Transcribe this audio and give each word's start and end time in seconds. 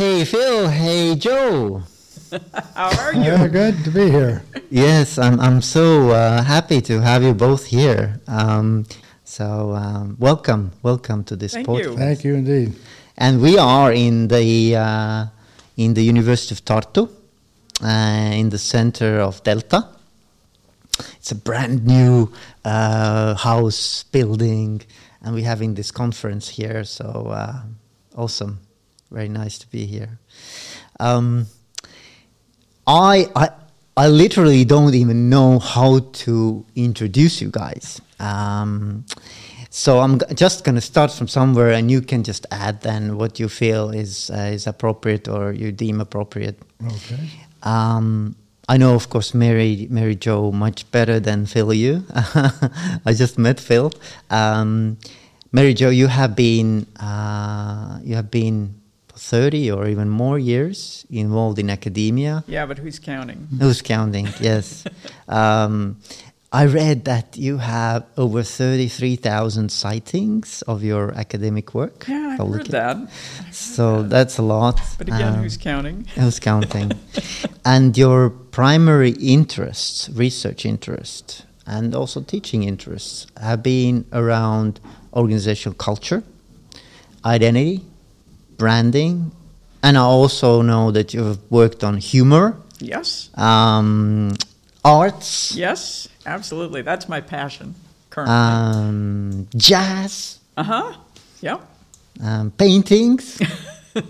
Hey 0.00 0.24
Phil, 0.24 0.66
hey 0.70 1.14
Jo. 1.14 1.82
How 2.74 2.88
are 3.02 3.12
you? 3.12 3.20
Yeah, 3.20 3.46
good 3.48 3.84
to 3.84 3.90
be 3.90 4.10
here. 4.10 4.42
Yes, 4.70 5.18
I'm, 5.18 5.38
I'm 5.38 5.60
so 5.60 6.08
uh, 6.08 6.42
happy 6.42 6.80
to 6.80 7.02
have 7.02 7.22
you 7.22 7.34
both 7.34 7.66
here. 7.66 8.18
Um, 8.26 8.86
so, 9.24 9.72
um, 9.72 10.16
welcome, 10.18 10.72
welcome 10.82 11.22
to 11.24 11.36
this 11.36 11.52
Thank 11.52 11.66
podcast. 11.66 11.82
you. 11.84 11.96
Thank 11.98 12.24
you 12.24 12.34
indeed. 12.34 12.76
And 13.18 13.42
we 13.42 13.58
are 13.58 13.92
in 13.92 14.28
the, 14.28 14.76
uh, 14.76 15.26
in 15.76 15.92
the 15.92 16.02
University 16.02 16.54
of 16.54 16.64
Tartu, 16.64 17.10
uh, 17.84 18.32
in 18.32 18.48
the 18.48 18.58
center 18.58 19.20
of 19.20 19.42
Delta. 19.42 19.86
It's 21.18 21.30
a 21.30 21.34
brand 21.34 21.84
new 21.86 22.32
uh, 22.64 23.34
house 23.34 24.04
building, 24.04 24.80
and 25.20 25.34
we're 25.34 25.44
having 25.44 25.74
this 25.74 25.90
conference 25.90 26.48
here. 26.48 26.84
So, 26.84 27.04
uh, 27.04 27.60
awesome. 28.16 28.60
Very 29.10 29.28
nice 29.28 29.58
to 29.58 29.66
be 29.70 29.86
here. 29.86 30.18
Um, 31.00 31.46
I, 32.86 33.26
I, 33.34 33.48
I 33.96 34.08
literally 34.08 34.64
don't 34.64 34.94
even 34.94 35.28
know 35.28 35.58
how 35.58 36.00
to 36.00 36.64
introduce 36.76 37.40
you 37.40 37.50
guys. 37.50 38.00
Um, 38.18 39.04
so 39.70 40.00
I'm 40.00 40.18
g- 40.18 40.26
just 40.34 40.64
going 40.64 40.74
to 40.74 40.80
start 40.80 41.12
from 41.12 41.28
somewhere, 41.28 41.70
and 41.70 41.90
you 41.90 42.00
can 42.00 42.22
just 42.22 42.46
add 42.50 42.82
then 42.82 43.16
what 43.16 43.38
you 43.38 43.48
feel 43.48 43.90
is 43.90 44.30
uh, 44.30 44.50
is 44.52 44.66
appropriate 44.66 45.28
or 45.28 45.52
you 45.52 45.72
deem 45.72 46.00
appropriate. 46.00 46.58
Okay. 46.84 47.28
Um, 47.62 48.36
I 48.68 48.76
know, 48.76 48.94
of 48.94 49.10
course, 49.10 49.34
Mary 49.34 49.86
Mary 49.90 50.14
Jo 50.16 50.52
much 50.52 50.90
better 50.90 51.20
than 51.20 51.46
Phil. 51.46 51.72
You, 51.72 52.04
I 52.14 53.12
just 53.14 53.38
met 53.38 53.60
Phil. 53.60 53.92
Um, 54.30 54.98
Mary 55.52 55.74
Jo, 55.74 55.90
you 55.90 56.06
have 56.06 56.34
been 56.36 56.86
uh, 56.98 57.98
you 58.02 58.14
have 58.14 58.30
been 58.30 58.79
thirty 59.20 59.70
or 59.70 59.86
even 59.86 60.08
more 60.08 60.38
years 60.38 61.04
involved 61.10 61.58
in 61.58 61.68
academia. 61.70 62.42
Yeah, 62.46 62.66
but 62.66 62.78
who's 62.78 62.98
counting? 62.98 63.48
Who's 63.60 63.82
counting? 63.82 64.28
Yes. 64.40 64.84
um, 65.28 65.96
I 66.52 66.66
read 66.66 67.04
that 67.04 67.36
you 67.36 67.58
have 67.58 68.02
over 68.16 68.42
33,000 68.42 69.70
sightings 69.70 70.62
of 70.66 70.82
your 70.82 71.12
academic 71.14 71.74
work. 71.74 72.06
Yeah, 72.08 72.36
I've 72.40 72.48
heard 72.48 72.66
that. 72.72 72.96
So 73.52 74.02
that's 74.02 74.38
a 74.38 74.42
lot. 74.42 74.80
But 74.98 75.06
again, 75.08 75.34
Um, 75.34 75.42
who's 75.42 75.56
counting? 75.56 76.06
Who's 76.16 76.40
counting? 76.50 76.90
and 77.64 77.96
your 77.96 78.30
primary 78.50 79.10
interests, 79.20 80.08
research 80.12 80.66
interest, 80.66 81.44
and 81.66 81.94
also 81.94 82.20
teaching 82.20 82.64
interests 82.64 83.26
have 83.40 83.62
been 83.62 84.04
around 84.12 84.80
organizational 85.12 85.76
culture, 85.76 86.22
identity, 87.24 87.84
branding, 88.60 89.32
and 89.82 89.96
I 89.96 90.02
also 90.02 90.62
know 90.62 90.92
that 90.92 91.14
you've 91.14 91.38
worked 91.50 91.82
on 91.82 91.96
humor, 92.12 92.54
Yes. 92.78 93.30
um, 93.34 94.32
arts, 94.84 95.54
Yes, 95.56 96.08
absolutely. 96.26 96.82
That's 96.82 97.08
my 97.08 97.20
passion 97.20 97.74
currently. 98.10 98.34
um, 98.36 99.46
jazz, 99.56 100.38
Uh 100.56 100.64
huh. 100.64 100.92
Yep. 101.42 101.60
um, 102.22 102.50
paintings, 102.50 103.40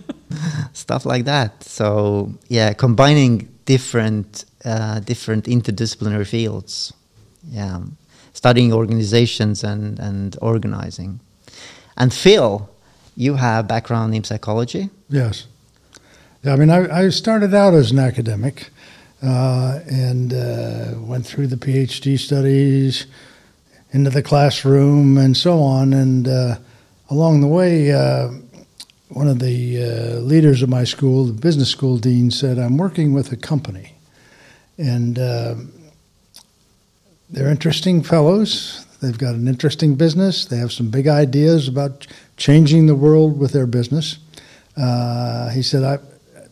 stuff 0.72 1.04
like 1.06 1.24
that. 1.24 1.62
So 1.64 2.32
yeah, 2.48 2.72
combining 2.74 3.48
different 3.64 4.44
uh, 4.64 5.00
different 5.00 5.44
interdisciplinary 5.46 6.26
fields. 6.26 6.92
Yeah, 7.50 7.80
studying 8.32 8.72
organizations 8.72 9.64
and 9.64 9.98
and 10.00 10.36
organizing. 10.40 11.20
And 11.96 12.12
Phil, 12.12 12.68
you 13.16 13.34
have 13.34 13.68
background 13.68 14.14
in 14.14 14.24
psychology. 14.24 14.90
Yes. 15.08 15.46
Yeah, 16.42 16.54
I 16.54 16.56
mean, 16.56 16.70
I, 16.70 17.04
I 17.04 17.08
started 17.10 17.54
out 17.54 17.74
as 17.74 17.90
an 17.90 17.98
academic 17.98 18.70
uh, 19.22 19.80
and 19.90 20.32
uh, 20.32 20.94
went 20.98 21.26
through 21.26 21.48
the 21.48 21.56
PhD 21.56 22.18
studies, 22.18 23.06
into 23.92 24.10
the 24.10 24.22
classroom, 24.22 25.18
and 25.18 25.36
so 25.36 25.60
on. 25.60 25.92
And 25.92 26.28
uh, 26.28 26.56
along 27.10 27.40
the 27.40 27.48
way, 27.48 27.92
uh, 27.92 28.30
one 29.08 29.26
of 29.26 29.40
the 29.40 29.82
uh, 29.82 30.20
leaders 30.20 30.62
of 30.62 30.68
my 30.68 30.84
school, 30.84 31.24
the 31.24 31.32
business 31.32 31.68
school 31.68 31.98
dean, 31.98 32.30
said, 32.30 32.58
I'm 32.58 32.76
working 32.76 33.12
with 33.12 33.32
a 33.32 33.36
company. 33.36 33.94
And 34.78 35.18
uh, 35.18 35.56
they're 37.28 37.50
interesting 37.50 38.02
fellows. 38.02 38.86
They've 39.00 39.16
got 39.16 39.34
an 39.34 39.48
interesting 39.48 39.94
business. 39.94 40.44
They 40.44 40.58
have 40.58 40.72
some 40.72 40.90
big 40.90 41.08
ideas 41.08 41.68
about 41.68 42.06
changing 42.36 42.86
the 42.86 42.94
world 42.94 43.38
with 43.38 43.52
their 43.52 43.66
business. 43.66 44.18
Uh, 44.76 45.50
he 45.50 45.62
said, 45.62 45.82
I, 45.82 45.96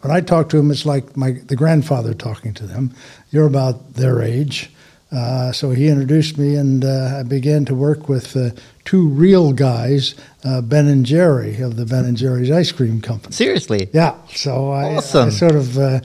when 0.01 0.11
I 0.11 0.21
talk 0.21 0.49
to 0.51 0.57
them, 0.57 0.71
it's 0.71 0.87
like 0.87 1.17
my 1.17 1.33
the 1.47 1.57
grandfather 1.57 2.15
talking 2.15 2.55
to 2.55 2.67
them. 2.67 2.95
You're 3.31 3.47
about 3.47 3.95
their 3.95 4.23
age. 4.23 4.71
Uh, 5.11 5.53
so 5.53 5.71
he 5.71 5.89
introduced 5.89 6.37
me, 6.37 6.55
and 6.55 6.85
uh, 6.85 7.17
I 7.21 7.23
began 7.23 7.65
to 7.67 7.75
work 7.75 8.11
with 8.11 8.37
uh, 8.37 8.51
two 8.85 9.09
real 9.09 9.53
guys, 9.55 10.15
uh, 10.45 10.61
Ben 10.61 10.87
and 10.87 11.05
Jerry 11.07 11.61
of 11.63 11.77
the 11.77 11.87
Ben 11.87 12.05
and 12.05 12.17
Jerry's 12.17 12.51
ice 12.51 12.73
cream 12.73 13.01
company. 13.01 13.33
Seriously. 13.33 13.89
Yeah, 13.95 14.17
so 14.35 14.71
I, 14.71 14.97
Awesome. 14.97 15.29
I 15.29 15.31
sort 15.31 15.55
of 15.55 15.79
uh, 15.79 16.01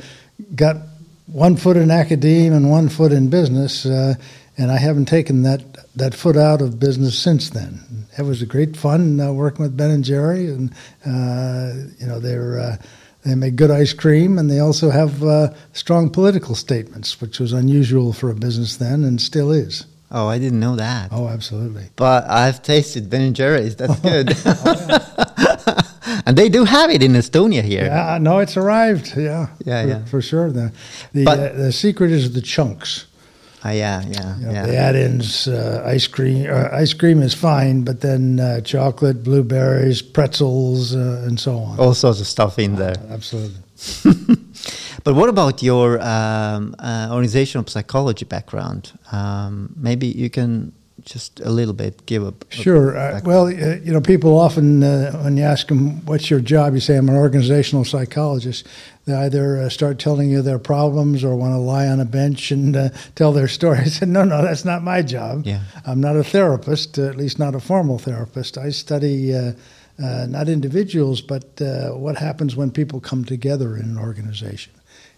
got 0.55 0.77
one 1.27 1.57
foot 1.57 1.75
in 1.75 1.91
academia 1.91 2.53
and 2.53 2.69
one 2.69 2.87
foot 2.87 3.11
in 3.11 3.29
business, 3.29 3.85
uh, 3.85 4.15
and 4.57 4.71
I 4.71 4.77
haven't 4.77 5.05
taken 5.05 5.43
that 5.43 5.61
that 5.95 6.13
foot 6.13 6.37
out 6.37 6.61
of 6.61 6.79
business 6.79 7.17
since 7.17 7.49
then. 7.49 8.05
It 8.17 8.23
was 8.23 8.41
a 8.41 8.45
great 8.45 8.75
fun 8.77 9.19
uh, 9.19 9.31
working 9.33 9.63
with 9.63 9.75
Ben 9.77 9.91
and 9.91 10.03
Jerry, 10.03 10.47
and 10.47 10.71
uh, 11.05 11.73
you 11.99 12.07
know 12.07 12.19
they're. 12.19 12.59
Uh, 12.59 12.77
they 13.25 13.35
make 13.35 13.55
good 13.55 13.71
ice 13.71 13.93
cream, 13.93 14.37
and 14.37 14.51
they 14.51 14.59
also 14.59 14.89
have 14.89 15.23
uh, 15.23 15.53
strong 15.71 16.09
political 16.09 16.55
statements, 16.55 17.21
which 17.21 17.39
was 17.39 17.53
unusual 17.53 18.11
for 18.11 18.29
a 18.29 18.35
business 18.35 18.75
then, 18.75 19.05
and 19.05 19.21
still 19.21 19.49
is. 19.49 19.85
Oh, 20.11 20.27
I 20.27 20.37
didn't 20.39 20.59
know 20.59 20.75
that. 20.75 21.07
Oh, 21.13 21.29
absolutely. 21.29 21.85
But 21.95 22.29
I've 22.29 22.61
tasted 22.61 23.09
Ben 23.09 23.21
and 23.21 23.33
Jerry's. 23.33 23.77
That's 23.77 23.97
good. 24.01 24.27
and 26.25 26.37
they 26.37 26.49
do 26.49 26.65
have 26.65 26.89
it 26.89 27.01
in 27.01 27.13
Estonia 27.13 27.63
here. 27.63 27.85
Yeah, 27.85 28.17
no, 28.19 28.39
it's 28.39 28.57
arrived. 28.57 29.13
Yeah, 29.15 29.47
Yeah, 29.65 29.83
for, 29.83 29.87
yeah. 29.89 30.05
for 30.05 30.21
sure. 30.21 30.51
The 30.51 30.73
the, 31.13 31.23
But- 31.23 31.39
uh, 31.39 31.53
the 31.53 31.71
secret 31.71 32.11
is 32.11 32.33
the 32.33 32.41
chunks. 32.41 33.05
Ah, 33.65 33.71
yeah, 33.71 34.03
yeah, 34.07 34.37
You 34.37 34.45
know, 34.45 34.51
yeah. 34.51 34.65
The 34.65 34.75
add-ins, 34.75 35.47
uh, 35.47 35.83
ice 35.85 36.07
cream. 36.07 36.49
Uh, 36.49 36.67
ice 36.73 36.93
cream 36.93 37.21
is 37.21 37.33
fine, 37.33 37.83
but 37.83 38.01
then 38.01 38.39
uh, 38.39 38.61
chocolate, 38.61 39.23
blueberries, 39.23 40.01
pretzels, 40.01 40.93
uh, 40.93 41.23
and 41.25 41.39
so 41.39 41.59
on. 41.59 41.79
All 41.79 41.93
sorts 41.93 42.19
of 42.19 42.27
stuff 42.27 42.59
in 42.59 42.75
there. 42.75 42.95
Absolutely. 43.09 43.59
But 45.03 45.15
what 45.15 45.27
about 45.27 45.61
your 45.61 46.01
um, 46.01 46.75
uh, 46.79 47.09
organizational 47.11 47.67
psychology 47.67 48.25
background? 48.25 48.97
Um, 49.11 49.73
maybe 49.75 50.07
you 50.07 50.29
can 50.29 50.71
just 51.03 51.41
a 51.41 51.49
little 51.49 51.73
bit 51.73 52.05
give 52.05 52.23
a. 52.23 52.29
a 52.29 52.55
Sure. 52.55 52.97
Uh, 52.97 53.19
well, 53.25 53.47
uh, 53.47 53.75
you 53.83 53.91
know, 53.91 53.99
people 53.99 54.39
often, 54.39 54.81
uh, 54.83 55.11
when 55.23 55.35
you 55.35 55.43
ask 55.43 55.67
them, 55.67 56.05
"What's 56.05 56.29
your 56.29 56.39
job?" 56.39 56.73
you 56.73 56.79
say, 56.79 56.95
"I'm 56.95 57.09
an 57.09 57.15
organizational 57.15 57.83
psychologist." 57.83 58.65
They 59.05 59.13
either 59.13 59.57
uh, 59.57 59.69
start 59.69 59.99
telling 59.99 60.29
you 60.29 60.41
their 60.41 60.59
problems 60.59 61.23
or 61.23 61.35
want 61.35 61.53
to 61.53 61.57
lie 61.57 61.87
on 61.87 61.99
a 61.99 62.05
bench 62.05 62.51
and 62.51 62.75
uh, 62.75 62.89
tell 63.15 63.33
their 63.33 63.49
story. 63.49 63.77
I 63.81 63.85
said, 63.85 64.07
"No, 64.07 64.23
no, 64.23 64.41
that's 64.41 64.65
not 64.65 64.83
my 64.83 65.01
job. 65.01 65.45
Yeah. 65.45 65.61
I'm 65.85 65.99
not 65.99 66.15
a 66.15 66.23
therapist, 66.23 66.97
uh, 66.97 67.07
at 67.07 67.17
least 67.17 67.39
not 67.39 67.55
a 67.55 67.59
formal 67.59 67.99
therapist. 67.99 68.57
I 68.57 68.69
study." 68.69 69.35
Uh, 69.35 69.53
uh, 70.01 70.25
not 70.27 70.49
individuals, 70.49 71.21
but 71.21 71.61
uh, 71.61 71.91
what 71.91 72.17
happens 72.17 72.55
when 72.55 72.71
people 72.71 72.99
come 72.99 73.23
together 73.23 73.77
in 73.77 73.83
an 73.83 73.99
organization. 73.99 74.73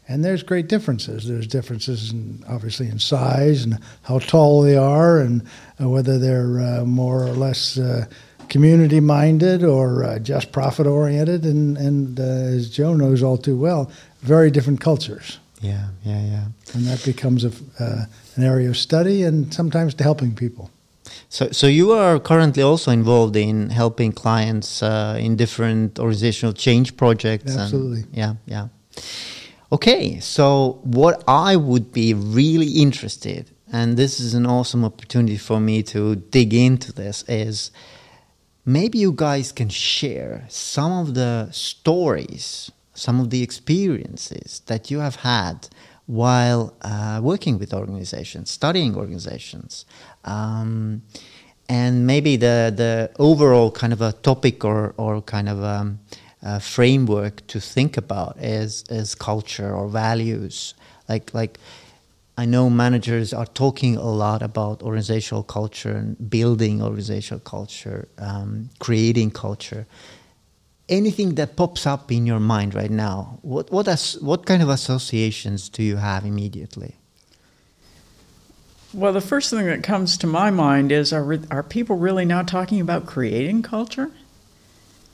And 0.08 0.24
there's 0.24 0.44
great 0.44 0.68
differences. 0.68 1.28
There's 1.28 1.48
differences, 1.48 2.12
in, 2.12 2.44
obviously, 2.48 2.90
in 2.90 3.00
size 3.00 3.64
and 3.64 3.80
how 4.04 4.20
tall 4.20 4.62
they 4.62 4.78
are, 4.78 5.20
and 5.20 5.44
uh, 5.82 5.90
whether 5.90 6.20
they're 6.20 6.60
uh, 6.60 6.86
more 6.86 7.24
or 7.24 7.32
less 7.32 7.78
uh, 7.78 8.06
community 8.50 9.00
minded 9.00 9.64
or 9.64 10.04
uh, 10.04 10.20
just 10.20 10.52
profit 10.52 10.88
oriented. 10.88 11.46
And, 11.46 11.78
and 11.78 12.20
uh, 12.20 12.24
as 12.24 12.70
Jo 12.70 12.94
knows 12.94 13.24
all 13.24 13.38
too 13.38 13.58
well, 13.58 13.90
very 14.22 14.52
different 14.52 14.80
cultures. 14.82 15.40
yeah, 15.62 15.88
yeah, 16.04 16.22
yeah. 16.22 16.44
And 16.74 16.86
that 16.86 17.04
becomes 17.06 17.44
a, 17.46 17.52
uh, 17.80 18.06
an 18.36 18.44
area 18.44 18.70
of 18.70 18.78
study 18.78 19.24
and 19.24 19.54
sometimes 19.54 19.94
to 19.96 20.04
helping 20.04 20.36
people. 20.36 20.70
So, 21.30 21.50
so 21.52 21.68
you 21.68 21.92
are 21.92 22.20
currently 22.20 22.64
also 22.64 22.92
involved 22.92 23.36
in 23.36 23.70
helping 23.70 24.12
clients 24.12 24.82
uh, 24.84 25.18
in 25.20 25.36
different 25.36 26.00
organizational 26.00 26.54
change 26.54 26.96
projects. 26.98 27.52
and- 27.52 27.62
Absolutely. 27.62 28.04
yeah, 28.14 28.36
yeah. 28.46 28.68
Okay, 29.72 30.20
so 30.20 30.80
what 30.84 31.24
I 31.28 31.56
would 31.56 31.92
be 31.92 32.14
really 32.14 32.68
interested, 32.82 33.50
and 33.72 33.98
this 33.98 34.20
is 34.20 34.34
an 34.34 34.46
awesome 34.46 34.86
opportunity 34.86 35.38
for 35.38 35.60
me 35.60 35.84
to 35.84 36.16
dig 36.16 36.54
into 36.54 36.94
this, 36.94 37.24
is 37.28 37.72
maybe 38.66 38.98
you 38.98 39.12
guys 39.12 39.52
can 39.52 39.70
share 39.70 40.46
some 40.50 40.92
of 40.92 41.14
the 41.14 41.50
stories, 41.52 42.72
some 42.94 43.20
of 43.20 43.30
the 43.30 43.44
experiences 43.44 44.62
that 44.66 44.90
you 44.90 45.00
have 45.00 45.18
had 45.18 45.70
while 46.08 46.76
uh, 46.82 47.20
working 47.22 47.58
with 47.58 47.74
organizations, 47.74 48.50
studying 48.50 48.96
organizations, 48.96 49.86
um, 50.24 51.02
and 51.68 52.06
maybe 52.06 52.36
the 52.36 52.72
the 52.76 53.12
overall 53.18 53.72
kind 53.72 53.94
of 53.94 54.02
a 54.02 54.12
topic 54.12 54.64
or 54.64 54.94
or 54.98 55.22
kind 55.22 55.50
of 55.50 55.60
a, 55.62 55.96
uh, 56.44 56.60
framework 56.60 57.46
to 57.48 57.60
think 57.60 57.98
about 57.98 58.38
as 58.38 58.84
as 58.90 59.16
culture 59.16 59.74
or 59.74 59.88
values. 59.88 60.76
Like 61.10 61.34
like 61.34 61.58
I 62.38 62.46
know 62.46 62.70
managers 62.70 63.34
are 63.34 63.46
talking 63.46 63.96
a 63.96 64.10
lot 64.10 64.42
about 64.42 64.84
organizational 64.84 65.44
culture 65.44 65.94
and 65.94 66.30
building 66.30 66.82
organizational 66.82 67.40
culture, 67.40 68.10
um, 68.18 68.70
creating 68.80 69.32
culture. 69.32 69.88
Anything 70.90 71.36
that 71.36 71.56
pops 71.56 71.88
up 71.88 72.12
in 72.12 72.26
your 72.26 72.40
mind 72.40 72.76
right 72.76 72.92
now, 72.92 73.40
what 73.42 73.72
what 73.72 73.88
as, 73.88 74.18
what 74.22 74.46
kind 74.46 74.62
of 74.62 74.70
associations 74.70 75.70
do 75.70 75.82
you 75.82 75.96
have 75.96 76.26
immediately? 76.26 76.96
Well, 78.94 79.14
the 79.14 79.22
first 79.22 79.50
thing 79.50 79.66
that 79.66 79.84
comes 79.84 80.18
to 80.18 80.28
my 80.28 80.52
mind 80.52 80.92
is 80.92 81.12
are, 81.12 81.24
re- 81.24 81.48
are 81.50 81.64
people 81.64 81.98
really 81.98 82.24
now 82.24 82.44
talking 82.44 82.80
about 82.80 83.06
creating 83.06 83.62
culture? 83.64 84.12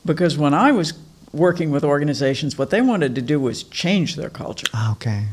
Because 0.06 0.38
when 0.38 0.54
I 0.54 0.72
was 0.72 0.94
working 1.32 1.72
with 1.72 1.84
organizations, 1.84 2.58
what 2.58 2.70
they 2.70 2.82
wanted 2.82 3.16
to 3.16 3.22
do 3.22 3.40
was 3.40 3.64
change 3.64 4.16
their 4.18 4.30
culture. 4.30 4.68
Ah, 4.74 4.92
okay. 4.92 5.28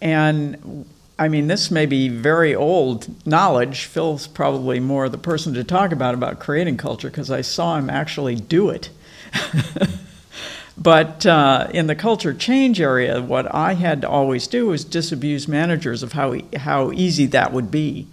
And 0.00 0.86
I 1.18 1.26
mean, 1.26 1.48
this 1.48 1.70
may 1.70 1.84
be 1.84 2.08
very 2.08 2.54
old 2.54 3.26
knowledge. 3.26 3.86
Phil's 3.86 4.28
probably 4.28 4.78
more 4.78 5.08
the 5.08 5.18
person 5.18 5.52
to 5.54 5.64
talk 5.64 5.90
about 5.90 6.14
about 6.14 6.38
creating 6.38 6.76
culture 6.76 7.10
because 7.10 7.30
I 7.30 7.40
saw 7.40 7.76
him 7.76 7.90
actually 7.90 8.36
do 8.36 8.70
it. 8.70 8.90
but 10.78 11.26
uh, 11.26 11.68
in 11.74 11.88
the 11.88 11.96
culture 11.96 12.32
change 12.32 12.80
area, 12.80 13.20
what 13.20 13.52
I 13.52 13.74
had 13.74 14.02
to 14.02 14.08
always 14.08 14.46
do 14.46 14.66
was 14.66 14.84
disabuse 14.84 15.48
managers 15.48 16.04
of 16.04 16.12
how 16.12 16.36
how 16.56 16.92
easy 16.92 17.26
that 17.26 17.52
would 17.52 17.70
be. 17.72 18.06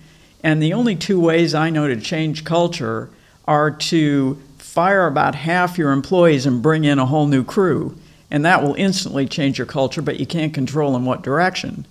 And 0.44 0.62
the 0.62 0.74
only 0.74 0.96
two 0.96 1.20
ways 1.20 1.54
I 1.54 1.70
know 1.70 1.88
to 1.88 2.00
change 2.02 2.44
culture 2.44 3.10
are 3.48 3.70
to 3.70 4.42
fire 4.58 5.06
about 5.06 5.36
half 5.36 5.78
your 5.78 5.92
employees 5.92 6.48
and 6.48 6.62
bring 6.62 6.86
in 6.86 6.98
a 6.98 7.06
whole 7.06 7.28
new 7.28 7.44
crew. 7.44 7.96
And 8.32 8.44
that 8.46 8.64
will 8.64 8.74
instantly 8.76 9.28
change 9.28 9.60
your 9.60 9.68
culture, 9.68 10.02
but 10.02 10.20
you 10.20 10.26
can't 10.26 10.54
control 10.54 10.96
in 10.96 11.06
what 11.06 11.22
direction. 11.22 11.86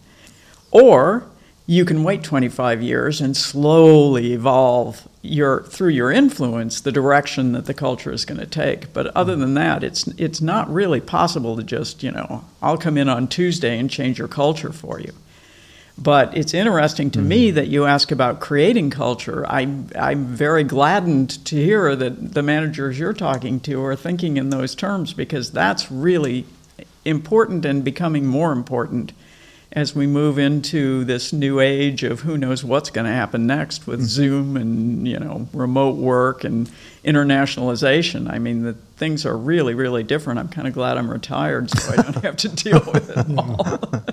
Or 0.75 1.25
you 1.67 1.85
can 1.87 2.03
wait 2.03 2.23
25 2.23 2.83
years 2.83 3.21
and 3.21 3.35
slowly 3.35 4.33
evolve 4.33 5.09
your 5.23 5.63
through 5.63 5.89
your 5.89 6.11
influence 6.11 6.81
the 6.81 6.93
direction 6.93 7.53
that 7.53 7.65
the 7.65 7.73
culture 7.73 8.13
is 8.13 8.27
going 8.27 8.41
to 8.41 8.47
take. 8.47 8.93
But 8.93 9.07
other 9.17 9.37
than 9.37 9.55
that, 9.55 9.83
it's 9.83 10.07
it's 10.19 10.43
not 10.43 10.71
really 10.71 11.01
possible 11.01 11.57
to 11.57 11.63
just, 11.63 12.03
you 12.03 12.11
know, 12.11 12.45
I'll 12.61 12.77
come 12.77 12.99
in 12.99 13.09
on 13.09 13.29
Tuesday 13.29 13.79
and 13.79 13.89
change 13.89 14.19
your 14.19 14.29
culture 14.29 14.73
for 14.73 15.01
you. 15.01 15.13
But 15.97 16.37
it's 16.37 16.53
interesting 16.53 17.13
to 17.13 17.21
mm-hmm. 17.21 17.29
me 17.29 17.51
that 17.53 17.69
you 17.69 17.85
ask 17.87 18.11
about 18.11 18.41
creating 18.41 18.91
culture. 18.91 19.47
I, 19.47 19.79
I'm 19.97 20.27
very 20.27 20.65
gladdened 20.65 21.45
to 21.47 21.55
hear 21.55 21.95
that 21.95 22.35
the 22.35 22.43
managers 22.43 22.99
you're 22.99 23.13
talking 23.13 23.61
to 23.61 23.83
are 23.85 23.95
thinking 23.95 24.37
in 24.37 24.51
those 24.51 24.75
terms 24.75 25.15
because 25.15 25.53
that's 25.53 25.93
really 25.93 26.47
important 27.05 27.65
and 27.65 27.85
becoming 27.85 28.27
more 28.27 28.51
important 28.51 29.13
as 29.75 29.95
we 29.95 30.07
move 30.07 30.39
into 30.39 31.05
this 31.05 31.33
new 31.33 31.59
age 31.59 32.05
of 32.05 32.21
who 32.21 32.39
knows 32.39 32.65
what's 32.65 32.91
going 32.91 33.07
to 33.07 33.13
happen 33.13 33.47
next 33.47 33.87
with 33.87 33.99
mm-hmm. 34.01 34.07
Zoom 34.07 34.57
and 34.57 35.07
you 35.07 35.19
know 35.19 35.49
remote 35.53 35.97
work 35.97 36.45
and 36.45 36.71
internationalization. 37.05 38.33
I 38.33 38.39
mean, 38.39 38.63
the 38.63 38.75
things 38.97 39.27
are 39.27 39.37
really, 39.37 39.75
really 39.75 40.03
different. 40.03 40.39
I'm 40.39 40.49
kind 40.49 40.69
of 40.69 40.75
glad 40.75 40.97
I'm 40.97 41.11
retired 41.11 41.71
so 41.71 41.93
I 41.93 41.97
don't 41.97 42.23
have 42.23 42.37
to 42.39 42.49
deal 42.65 42.83
with 42.93 43.11
it 43.11 43.39
all. 43.39 44.05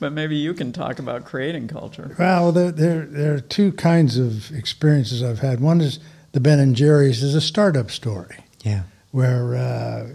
but 0.00 0.12
maybe 0.12 0.36
you 0.36 0.54
can 0.54 0.72
talk 0.72 0.98
about 0.98 1.24
creating 1.24 1.68
culture. 1.68 2.16
Well, 2.18 2.50
there, 2.50 2.72
there, 2.72 3.04
there 3.04 3.34
are 3.34 3.40
two 3.40 3.72
kinds 3.72 4.16
of 4.16 4.50
experiences 4.50 5.22
I've 5.22 5.40
had. 5.40 5.60
One 5.60 5.80
is 5.80 6.00
the 6.32 6.40
Ben 6.40 6.58
and 6.58 6.74
Jerry's 6.74 7.22
is 7.22 7.34
a 7.34 7.40
startup 7.40 7.90
story. 7.90 8.38
Yeah. 8.62 8.82
Where 9.12 9.56
uh, 9.56 10.06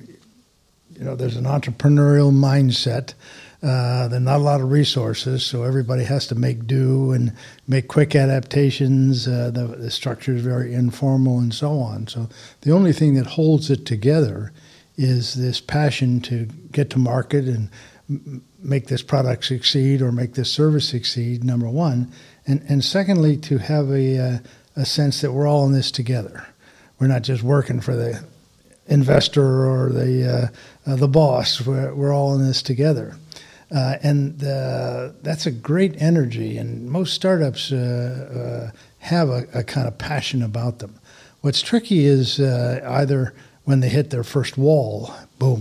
you 0.97 1.03
know 1.03 1.15
there's 1.15 1.35
an 1.35 1.45
entrepreneurial 1.45 2.31
mindset 2.31 3.13
uh, 3.65 4.07
there 4.09 4.19
not 4.19 4.37
a 4.37 4.43
lot 4.43 4.61
of 4.61 4.69
resources, 4.69 5.43
so 5.43 5.63
everybody 5.63 6.03
has 6.03 6.27
to 6.27 6.35
make 6.35 6.67
do 6.67 7.11
and 7.11 7.33
make 7.67 7.87
quick 7.87 8.15
adaptations. 8.15 9.27
Uh, 9.27 9.49
the, 9.51 9.65
the, 9.65 9.89
structure 9.89 10.35
is 10.35 10.43
very 10.43 10.71
informal 10.73 11.39
and 11.39 11.51
so 11.51 11.79
on. 11.79 12.05
So 12.05 12.29
the 12.61 12.71
only 12.71 12.93
thing 12.93 13.15
that 13.15 13.25
holds 13.25 13.71
it 13.71 13.83
together 13.85 14.51
is 14.97 15.33
this 15.33 15.59
passion 15.59 16.19
to 16.21 16.45
get 16.71 16.91
to 16.91 16.99
market 16.99 17.45
and 17.45 17.69
make 18.59 18.85
this 18.85 19.01
product 19.01 19.45
succeed 19.45 19.99
or 19.99 20.11
make 20.11 20.35
this 20.35 20.51
service 20.51 20.87
succeed. 20.87 21.43
Number 21.43 21.67
one, 21.67 22.11
and 22.45 22.63
and 22.69 22.83
secondly, 22.83 23.35
to 23.37 23.57
have 23.57 23.89
a 23.89 24.19
uh, 24.19 24.37
a 24.75 24.85
sense 24.85 25.21
that 25.21 25.31
we're 25.31 25.47
all 25.47 25.65
in 25.65 25.73
this 25.73 25.89
together. 25.89 26.45
We're 26.99 27.07
not 27.07 27.23
just 27.23 27.41
working 27.41 27.81
for 27.81 27.95
the 27.95 28.23
investor 28.87 29.67
or 29.67 29.89
the 29.89 30.51
uh, 30.87 30.91
uh, 30.91 30.95
the 30.97 31.07
boss. 31.07 31.65
We're, 31.65 31.95
we're 31.95 32.13
all 32.13 32.35
in 32.35 32.45
this 32.45 32.61
together. 32.61 33.15
Uh, 33.71 33.97
and 34.03 34.43
uh, 34.43 35.09
that's 35.23 35.45
a 35.45 35.51
great 35.51 35.99
energy, 35.99 36.57
and 36.57 36.87
most 36.87 37.13
startups 37.13 37.71
uh, 37.71 38.71
uh 38.71 38.77
have 38.99 39.29
a, 39.29 39.45
a, 39.53 39.63
kind 39.63 39.87
of 39.87 39.97
passion 39.97 40.41
about 40.41 40.79
them. 40.79 40.95
What's 41.41 41.61
tricky 41.61 42.05
is 42.05 42.39
uh, 42.39 42.81
either 42.83 43.35
when 43.63 43.79
they 43.79 43.89
hit 43.89 44.09
their 44.09 44.23
first 44.23 44.57
wall, 44.57 45.13
boom, 45.37 45.59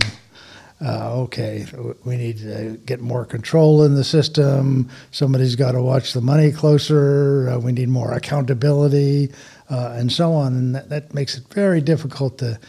uh, 0.83 1.13
okay, 1.21 1.65
we 2.03 2.17
need 2.17 2.39
to 2.39 2.79
get 2.85 3.01
more 3.01 3.23
control 3.23 3.83
in 3.83 3.93
the 3.93 4.03
system. 4.03 4.89
Somebody's 5.11 5.55
got 5.55 5.73
to 5.73 5.81
watch 5.81 6.13
the 6.13 6.21
money 6.21 6.51
closer. 6.51 7.59
we 7.59 7.71
need 7.71 7.89
more 7.89 8.13
accountability, 8.13 9.31
and 9.69 10.11
so 10.11 10.33
on. 10.33 10.53
And 10.53 10.75
that, 10.75 10.89
that, 10.89 11.13
makes 11.13 11.37
it 11.37 11.47
very 11.53 11.81
difficult 11.81 12.39
to 12.39 12.59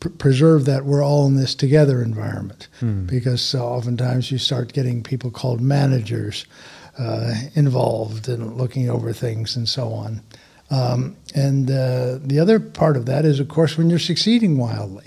pr- 0.00 0.08
preserve 0.10 0.64
that 0.64 0.84
we're 0.84 1.04
all 1.04 1.26
in 1.26 1.36
this 1.36 1.54
together 1.54 2.02
environment 2.02 2.68
hmm. 2.80 3.04
because 3.06 3.54
uh, 3.54 3.64
oftentimes 3.64 4.30
you 4.30 4.38
start 4.38 4.72
getting 4.72 5.02
people 5.02 5.30
called 5.30 5.60
managers 5.60 6.46
uh, 6.98 7.34
involved 7.54 8.28
in 8.28 8.54
looking 8.54 8.88
over 8.88 9.12
things 9.12 9.56
and 9.56 9.68
so 9.68 9.92
on. 9.92 10.22
Um, 10.70 11.16
and 11.34 11.70
uh, 11.70 12.18
the 12.20 12.38
other 12.40 12.58
part 12.58 12.96
of 12.96 13.06
that 13.06 13.24
is, 13.24 13.38
of 13.38 13.48
course, 13.48 13.78
when 13.78 13.90
you're 13.90 13.98
succeeding 13.98 14.58
wildly. 14.58 15.06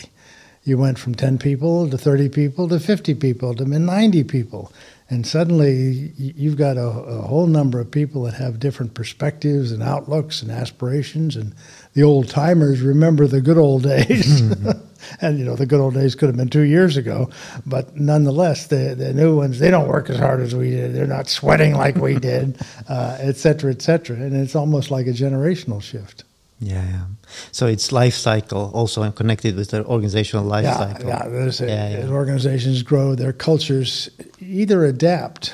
You 0.63 0.77
went 0.77 0.99
from 0.99 1.15
10 1.15 1.39
people 1.39 1.89
to 1.89 1.97
30 1.97 2.29
people 2.29 2.67
to 2.69 2.79
50 2.79 3.15
people 3.15 3.55
to 3.55 3.65
90 3.65 4.23
people. 4.25 4.71
And 5.09 5.25
suddenly 5.25 6.13
you've 6.15 6.57
got 6.57 6.77
a, 6.77 6.85
a 6.85 7.21
whole 7.23 7.47
number 7.47 7.79
of 7.79 7.89
people 7.89 8.23
that 8.23 8.35
have 8.35 8.59
different 8.59 8.93
perspectives 8.93 9.71
and 9.71 9.81
outlooks 9.81 10.43
and 10.43 10.51
aspirations. 10.51 11.35
And 11.35 11.55
the 11.93 12.03
old 12.03 12.29
timers 12.29 12.81
remember 12.81 13.27
the 13.27 13.41
good 13.41 13.57
old 13.57 13.83
days. 13.83 14.41
Mm-hmm. 14.49 14.89
and, 15.21 15.39
you 15.39 15.45
know, 15.45 15.55
the 15.55 15.65
good 15.65 15.79
old 15.79 15.93
days 15.93 16.15
could 16.15 16.27
have 16.27 16.37
been 16.37 16.49
two 16.49 16.61
years 16.61 16.97
ago. 16.97 17.29
But 17.65 17.95
nonetheless, 17.95 18.67
the, 18.67 18.95
the 18.95 19.13
new 19.13 19.37
ones, 19.37 19.59
they 19.59 19.71
don't 19.71 19.87
work 19.87 20.09
as 20.09 20.17
hard 20.17 20.41
as 20.41 20.55
we 20.55 20.71
did. 20.71 20.93
They're 20.93 21.07
not 21.07 21.27
sweating 21.27 21.75
like 21.75 21.95
we 21.95 22.15
did, 22.19 22.59
uh, 22.87 23.17
et 23.19 23.37
cetera, 23.37 23.71
et 23.71 23.81
cetera. 23.81 24.17
And 24.17 24.35
it's 24.35 24.55
almost 24.55 24.91
like 24.91 25.07
a 25.07 25.11
generational 25.11 25.81
shift. 25.81 26.23
Yeah, 26.59 26.83
yeah. 26.83 27.05
So 27.51 27.67
it's 27.67 27.91
life 27.91 28.15
cycle 28.15 28.71
also 28.73 29.01
and 29.03 29.15
connected 29.15 29.55
with 29.55 29.71
the 29.71 29.85
organizational 29.85 30.45
life 30.45 30.65
yeah, 30.65 30.77
cycle. 30.77 31.07
Yeah, 31.07 31.27
there's 31.29 31.61
a, 31.61 31.67
yeah, 31.67 31.89
yeah. 31.89 31.97
As 31.97 32.09
organizations 32.09 32.83
grow, 32.83 33.15
their 33.15 33.31
cultures 33.31 34.09
either 34.41 34.83
adapt 34.83 35.53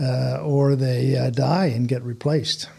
uh, 0.00 0.40
or 0.42 0.76
they 0.76 1.16
uh, 1.16 1.28
die 1.28 1.66
and 1.66 1.86
get 1.86 2.02
replaced. 2.02 2.70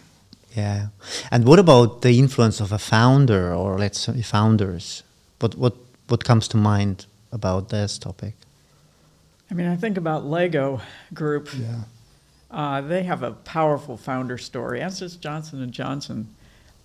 Yeah. 0.56 0.88
And 1.32 1.46
what 1.46 1.60
about 1.60 2.02
the 2.02 2.20
influence 2.20 2.60
of 2.60 2.72
a 2.72 2.78
founder 2.78 3.54
or 3.54 3.78
let's 3.78 4.00
say 4.02 4.22
founders? 4.22 5.04
What 5.40 5.56
what 5.56 5.76
what 6.08 6.24
comes 6.24 6.48
to 6.50 6.58
mind 6.58 7.06
about 7.32 7.70
this 7.70 7.98
topic? 7.98 8.36
I 9.50 9.54
mean, 9.54 9.68
I 9.68 9.76
think 9.76 9.98
about 9.98 10.26
Lego 10.26 10.82
Group. 11.14 11.50
Yeah. 11.58 11.82
Uh, 12.50 12.82
they 12.82 13.04
have 13.04 13.24
a 13.24 13.32
powerful 13.32 13.96
founder 13.96 14.38
story, 14.38 14.82
as 14.82 15.00
does 15.00 15.16
Johnson 15.16 15.62
and 15.62 15.72
Johnson, 15.72 16.28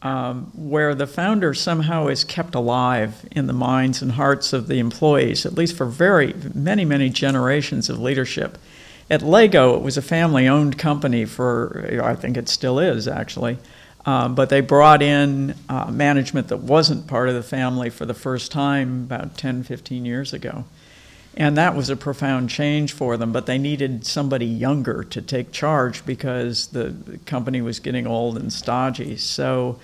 um, 0.03 0.53
where 0.55 0.95
the 0.95 1.09
founder 1.09 1.55
somehow 1.55 2.07
is 2.07 2.23
kept 2.23 2.55
alive 2.55 3.27
in 3.33 3.49
the 3.49 3.53
minds 3.53 4.01
and 4.01 4.13
hearts 4.13 4.53
of 4.53 4.69
the 4.69 4.79
employees, 4.79 5.45
at 5.45 5.55
least 5.55 5.77
for 5.77 5.87
very 5.87 6.35
many 6.55 6.85
many 6.85 7.11
generations 7.11 7.91
of 7.91 7.99
leadership. 7.99 8.59
At 9.09 9.23
Lego, 9.23 9.77
it 9.77 9.83
was 9.83 9.97
a 9.97 10.03
family 10.03 10.49
owned 10.49 10.79
company 10.79 11.25
for, 11.25 12.01
I 12.03 12.15
think 12.15 12.37
it 12.37 12.49
still 12.49 12.79
is 12.81 13.07
actually. 13.07 13.59
Um, 14.05 14.35
but 14.35 14.51
they 14.51 14.61
brought 14.61 15.03
in 15.03 15.55
uh, 15.69 15.91
management 15.91 16.49
that 16.49 16.59
wasn't 16.59 17.07
part 17.07 17.29
of 17.29 17.35
the 17.35 17.43
family 17.43 17.91
for 17.91 18.07
the 18.07 18.15
first 18.15 18.53
time 18.53 19.03
about 19.03 19.37
10, 19.37 19.65
15 19.65 20.05
years 20.05 20.33
ago. 20.33 20.65
And 21.37 21.57
that 21.59 21.75
was 21.75 21.91
a 21.91 21.97
profound 21.97 22.49
change 22.49 22.93
for 22.93 23.17
them, 23.17 23.33
but 23.33 23.47
they 23.47 23.59
needed 23.59 24.07
somebody 24.07 24.47
younger 24.47 25.05
to 25.05 25.21
take 25.21 25.53
charge 25.53 26.07
because 26.07 26.69
the, 26.69 26.85
the 26.85 27.19
company 27.19 27.61
was 27.61 27.79
getting 27.79 28.07
old 28.07 28.39
and 28.39 28.53
stodgy. 28.53 29.17
So 29.17 29.79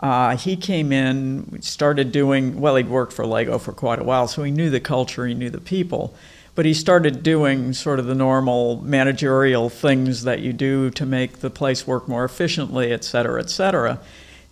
uh, 0.00 0.36
he 0.36 0.54
came 0.54 0.92
in, 0.92 1.60
started 1.62 2.12
doing, 2.12 2.60
well, 2.60 2.76
he'd 2.76 2.88
worked 2.88 3.12
for 3.12 3.26
Lego 3.26 3.58
for 3.58 3.72
quite 3.72 3.98
a 3.98 4.04
while, 4.04 4.28
so 4.28 4.42
he 4.42 4.50
knew 4.50 4.70
the 4.70 4.80
culture, 4.80 5.26
he 5.26 5.34
knew 5.34 5.50
the 5.50 5.60
people 5.60 6.14
but 6.54 6.66
he 6.66 6.74
started 6.74 7.22
doing 7.22 7.72
sort 7.72 7.98
of 7.98 8.06
the 8.06 8.14
normal 8.14 8.82
managerial 8.82 9.70
things 9.70 10.24
that 10.24 10.40
you 10.40 10.52
do 10.52 10.90
to 10.90 11.06
make 11.06 11.38
the 11.38 11.50
place 11.50 11.86
work 11.86 12.08
more 12.08 12.24
efficiently, 12.24 12.92
et 12.92 13.04
cetera, 13.04 13.40
et 13.40 13.50
cetera. 13.50 13.98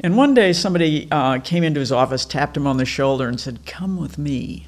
And 0.01 0.17
one 0.17 0.33
day 0.33 0.55
somebody 0.55 1.09
uh, 1.11 1.41
came 1.41 1.63
into 1.63 1.81
his 1.81 1.93
office, 1.93 2.25
tapped 2.25 2.57
him 2.57 2.67
on 2.67 2.79
the 2.79 2.87
shoulder, 2.87 3.29
and 3.29 3.39
said, 3.39 3.67
Come 3.67 3.99
with 3.99 4.17
me. 4.17 4.67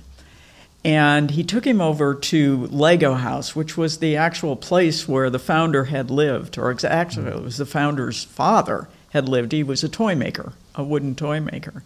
And 0.85 1.31
he 1.31 1.45
took 1.45 1.65
him 1.65 1.81
over 1.81 2.15
to 2.15 2.67
Lego 2.67 3.15
House, 3.15 3.55
which 3.55 3.77
was 3.77 3.99
the 3.99 4.17
actual 4.17 4.57
place 4.57 5.07
where 5.07 5.31
the 5.31 5.39
founder 5.39 5.85
had 5.85 6.11
lived, 6.11 6.59
or 6.59 6.77
actually, 6.85 7.29
it 7.29 7.43
was 7.43 7.57
the 7.57 7.67
founder's 7.67 8.25
father 8.25 8.89
had 9.11 9.29
lived. 9.29 9.53
He 9.53 9.62
was 9.62 9.85
a 9.85 9.89
toy 9.89 10.17
maker, 10.17 10.53
a 10.75 10.83
wooden 10.83 11.15
toy 11.15 11.41
maker. 11.41 11.85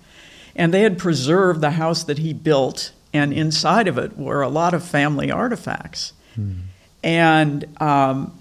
And 0.57 0.73
they 0.73 0.81
had 0.81 0.99
preserved 0.99 1.61
the 1.61 1.73
house 1.73 2.05
that 2.05 2.19
he 2.19 2.33
built, 2.33 2.93
and 3.17 3.33
inside 3.33 3.89
of 3.89 3.99
it 3.99 4.17
were 4.17 4.43
a 4.43 4.49
lot 4.49 4.75
of 4.75 4.85
family 4.85 5.31
artifacts. 5.31 6.13
And 7.03 7.65
um, 7.81 8.33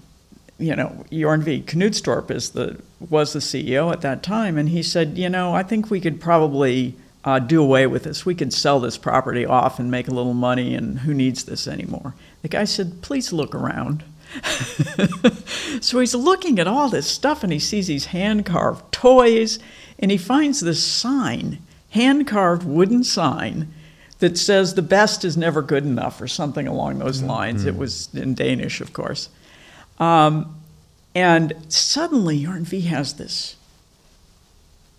you 0.58 0.74
know, 0.74 1.04
Jørgen 1.10 1.42
Vig 1.42 1.66
Knudstorp 1.66 2.30
is 2.30 2.50
the 2.50 2.80
was 3.10 3.32
the 3.32 3.40
CEO 3.40 3.92
at 3.92 4.00
that 4.00 4.22
time, 4.22 4.56
and 4.56 4.68
he 4.70 4.82
said, 4.82 5.18
you 5.18 5.28
know, 5.28 5.54
I 5.54 5.62
think 5.62 5.90
we 5.90 6.00
could 6.00 6.20
probably 6.20 6.94
uh, 7.24 7.40
do 7.40 7.62
away 7.62 7.86
with 7.86 8.04
this. 8.04 8.24
We 8.24 8.34
could 8.34 8.52
sell 8.52 8.80
this 8.80 8.96
property 8.96 9.44
off 9.44 9.78
and 9.78 9.90
make 9.90 10.08
a 10.08 10.14
little 10.14 10.34
money, 10.34 10.74
and 10.74 11.00
who 11.00 11.12
needs 11.12 11.44
this 11.44 11.66
anymore? 11.66 12.14
The 12.42 12.48
guy 12.48 12.64
said, 12.64 13.02
please 13.02 13.32
look 13.32 13.54
around. 13.54 14.04
so 15.80 16.00
he's 16.00 16.14
looking 16.14 16.58
at 16.58 16.68
all 16.68 16.88
this 16.88 17.06
stuff, 17.06 17.42
and 17.42 17.52
he 17.52 17.58
sees 17.58 17.88
these 17.88 18.06
hand 18.06 18.46
carved 18.46 18.90
toys, 18.92 19.58
and 19.98 20.10
he 20.10 20.16
finds 20.16 20.60
this 20.60 20.82
sign, 20.82 21.58
hand 21.90 22.26
carved 22.26 22.64
wooden 22.64 23.04
sign. 23.04 23.72
That 24.20 24.38
says 24.38 24.74
the 24.74 24.82
best 24.82 25.24
is 25.24 25.36
never 25.36 25.60
good 25.60 25.84
enough, 25.84 26.20
or 26.20 26.26
something 26.26 26.66
along 26.66 26.98
those 26.98 27.22
lines. 27.22 27.66
It 27.66 27.76
was 27.76 28.08
in 28.14 28.34
Danish, 28.34 28.80
of 28.80 28.92
course. 28.92 29.28
Um, 29.98 30.56
and 31.14 31.54
suddenly, 31.68 32.42
Jørgen 32.42 32.62
Vig 32.62 32.84
has 32.84 33.14
this 33.14 33.56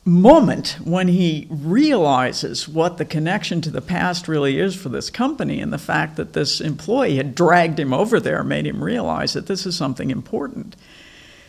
moment 0.05 0.77
when 0.83 1.09
he 1.09 1.47
realizes 1.49 2.67
what 2.67 2.97
the 2.97 3.05
connection 3.05 3.59
to 3.61 3.69
the 3.69 3.81
past 3.81 4.27
really 4.27 4.57
is 4.57 4.75
for 4.75 4.89
this 4.89 5.09
company, 5.09 5.59
and 5.59 5.73
the 5.73 5.77
fact 5.77 6.15
that 6.15 6.33
this 6.33 6.61
employee 6.61 7.17
had 7.17 7.35
dragged 7.35 7.79
him 7.79 7.93
over 7.93 8.19
there 8.19 8.43
made 8.43 8.65
him 8.65 8.83
realize 8.83 9.33
that 9.33 9.47
this 9.47 9.65
is 9.65 9.75
something 9.75 10.09
important. 10.09 10.75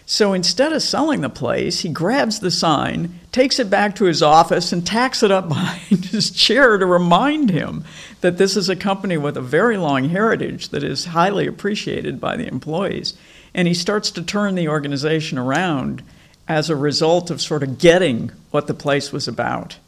So 0.07 0.33
instead 0.33 0.73
of 0.73 0.83
selling 0.83 1.21
the 1.21 1.29
place, 1.29 1.81
he 1.81 1.91
grabs 1.91 2.41
the 2.41 2.51
sign, 2.51 3.21
takes 3.39 3.61
it 3.61 3.71
back 3.71 3.95
to 3.95 4.07
his 4.07 4.21
office, 4.21 4.73
and 4.73 4.85
tacks 4.85 5.23
it 5.23 5.31
up 5.31 5.49
behind 5.49 6.07
his 6.07 6.33
chair 6.33 6.77
to 6.77 6.85
remind 6.85 7.51
him 7.51 7.85
that 8.21 8.37
this 8.37 8.57
is 8.57 8.69
a 8.69 8.75
company 8.75 9.17
with 9.17 9.37
a 9.37 9.41
very 9.41 9.77
long 9.77 10.09
heritage 10.09 10.71
that 10.71 10.83
is 10.83 11.05
highly 11.05 11.47
appreciated 11.47 12.21
by 12.21 12.37
the 12.37 12.49
employees. 12.49 13.15
And 13.55 13.69
he 13.69 13.75
starts 13.75 14.11
to 14.13 14.23
turn 14.23 14.57
the 14.57 14.67
organization 14.69 15.39
around 15.39 16.03
as 16.49 16.69
a 16.69 16.75
result 16.75 17.31
of 17.31 17.41
sort 17.41 17.63
of 17.63 17.79
getting 17.79 18.33
what 18.51 18.67
the 18.67 18.75
place 18.75 19.13
was 19.13 19.29
about. 19.29 19.79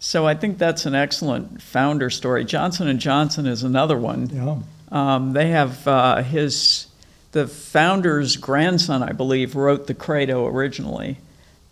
So 0.00 0.26
I 0.26 0.34
think 0.34 0.58
that's 0.58 0.84
an 0.84 0.96
excellent 0.96 1.62
founder 1.62 2.10
story. 2.10 2.44
Johnson 2.44 2.88
and 2.88 2.98
Johnson 2.98 3.46
is 3.46 3.62
another 3.62 3.98
one. 3.98 4.30
Yeah. 4.30 4.58
Um, 4.90 5.32
they 5.32 5.50
have 5.50 5.86
uh, 5.86 6.22
his 6.22 6.88
the 7.30 7.46
founder's 7.46 8.36
grandson, 8.36 9.04
I 9.04 9.12
believe, 9.12 9.54
wrote 9.54 9.86
the 9.86 9.94
credo 9.94 10.48
originally, 10.48 11.18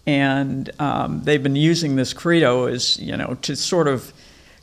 and 0.09 0.71
um, 0.81 1.23
they've 1.25 1.43
been 1.43 1.55
using 1.57 1.97
this 1.97 2.13
credo 2.15 2.67
as 2.67 2.99
you 2.99 3.15
know 3.17 3.37
to 3.43 3.55
sort 3.55 3.89
of 3.89 4.13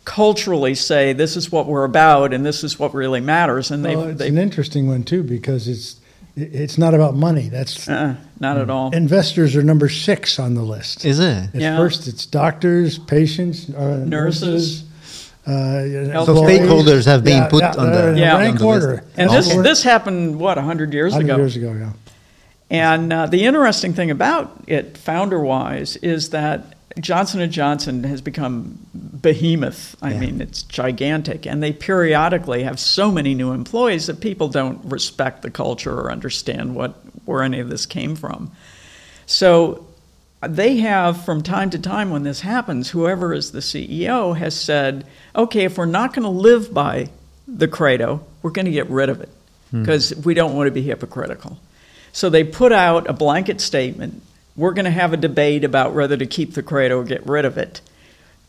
culturally 0.06 0.76
say 0.76 1.14
this 1.14 1.36
is 1.38 1.52
what 1.52 1.66
we're 1.68 1.84
about 1.84 2.34
and 2.34 2.46
this 2.46 2.64
is 2.64 2.80
what 2.80 2.94
really 2.94 3.22
matters. 3.22 3.72
And 3.72 3.86
they 3.86 3.96
Well, 3.96 4.08
it's 4.10 4.20
they 4.20 4.28
an 4.30 4.38
interesting 4.40 4.88
one 4.88 5.04
too 5.04 5.24
because 5.24 5.68
it's 5.68 5.98
it's 6.36 6.78
not 6.78 6.94
about 6.94 7.16
money. 7.16 7.48
That's 7.50 7.88
uh, 7.88 8.16
not 8.40 8.58
at 8.58 8.70
all. 8.70 8.92
investors 8.94 9.56
are 9.56 9.64
number 9.64 9.88
six 9.88 10.40
on 10.40 10.56
the 10.56 10.64
list. 10.64 11.06
Is 11.06 11.20
it? 11.20 11.50
It's 11.54 11.62
Yeah. 11.62 11.78
First, 11.78 12.08
it's 12.08 12.26
doctors, 12.26 12.98
patients, 12.98 13.70
uh, 13.70 14.04
Nurses. 14.06 14.84
Uh, 15.48 16.26
So 16.26 16.34
stakeholders 16.44 17.06
have 17.06 17.24
been 17.24 17.38
Yeah, 17.44 17.48
put 17.48 17.62
yeah, 17.62 17.74
on 17.78 17.92
the 17.92 18.08
in 18.10 18.18
Yeah. 18.18 18.38
rank 18.38 18.56
on 18.56 18.58
the 18.58 18.68
list. 18.74 18.88
order. 18.88 19.04
And 19.16 19.30
this 19.30 19.56
this 19.56 19.84
happened 19.84 20.40
what 20.40 20.58
hundred 20.58 20.92
years 20.94 21.14
100 21.14 21.32
ago. 21.34 21.38
years 21.42 21.56
ago, 21.56 21.72
yeah. 21.80 21.92
And 22.80 23.14
uh, 23.14 23.26
the 23.28 23.46
interesting 23.46 23.94
thing 23.94 24.12
about 24.12 24.52
it, 24.68 24.98
founder-wise, 24.98 25.96
is 25.98 26.30
that 26.32 26.74
Johnson 27.00 27.42
and 27.42 27.52
Johnson 27.52 28.04
has 28.06 28.22
become 28.22 28.78
behemoth. 28.94 29.96
I 30.02 30.12
Yeah. 30.14 30.20
mean, 30.20 30.42
it's 30.42 30.64
gigantic, 30.64 31.46
and 31.46 31.62
they 31.62 31.74
periodically 31.74 32.64
have 32.64 32.80
so 32.80 33.12
many 33.12 33.34
new 33.34 33.52
employees 33.52 34.08
that 34.08 34.20
people 34.22 34.48
don't 34.48 34.80
respect 34.86 35.42
the 35.42 35.52
culture 35.52 35.94
or 35.94 36.12
understand 36.12 36.76
what 36.76 36.96
where 37.26 37.42
any 37.44 37.60
of 37.60 37.70
this 37.70 37.86
came 37.88 38.16
from. 38.16 38.52
So 39.26 39.88
they 40.48 40.78
have, 40.78 41.26
from 41.26 41.42
time 41.42 41.72
to 41.72 41.80
time, 41.80 42.12
when 42.12 42.22
this 42.24 42.42
happens, 42.42 42.90
whoever 42.92 43.34
is 43.34 43.52
the 43.52 43.62
CEO 43.62 44.38
has 44.38 44.54
said, 44.54 45.06
"Okay, 45.36 45.64
if 45.66 45.78
we're 45.78 45.86
not 45.88 46.14
going 46.14 46.24
to 46.24 46.30
live 46.30 46.74
by 46.74 47.10
the 47.48 47.68
credo, 47.68 48.22
we're 48.42 48.52
going 48.52 48.66
to 48.68 48.72
get 48.72 48.90
rid 48.90 49.10
of 49.10 49.22
it 49.22 49.30
because 49.72 50.14
we 50.24 50.34
don't 50.34 50.56
want 50.56 50.68
to 50.68 50.72
be 50.72 50.84
hypocritical." 50.84 51.58
So 52.16 52.30
they 52.30 52.46
put 52.46 52.72
out 52.72 53.10
a 53.10 53.14
blanket 53.14 53.60
statement. 53.60 54.22
We're 54.56 54.72
going 54.72 54.86
to 54.86 54.92
have 54.92 55.12
a 55.12 55.18
debate 55.18 55.66
about 55.66 55.94
whether 55.94 56.16
to 56.16 56.26
keep 56.26 56.54
the 56.54 56.64
credo 56.64 57.00
or 57.00 57.04
get 57.04 57.28
rid 57.28 57.44
of 57.44 57.58
it. 57.58 57.82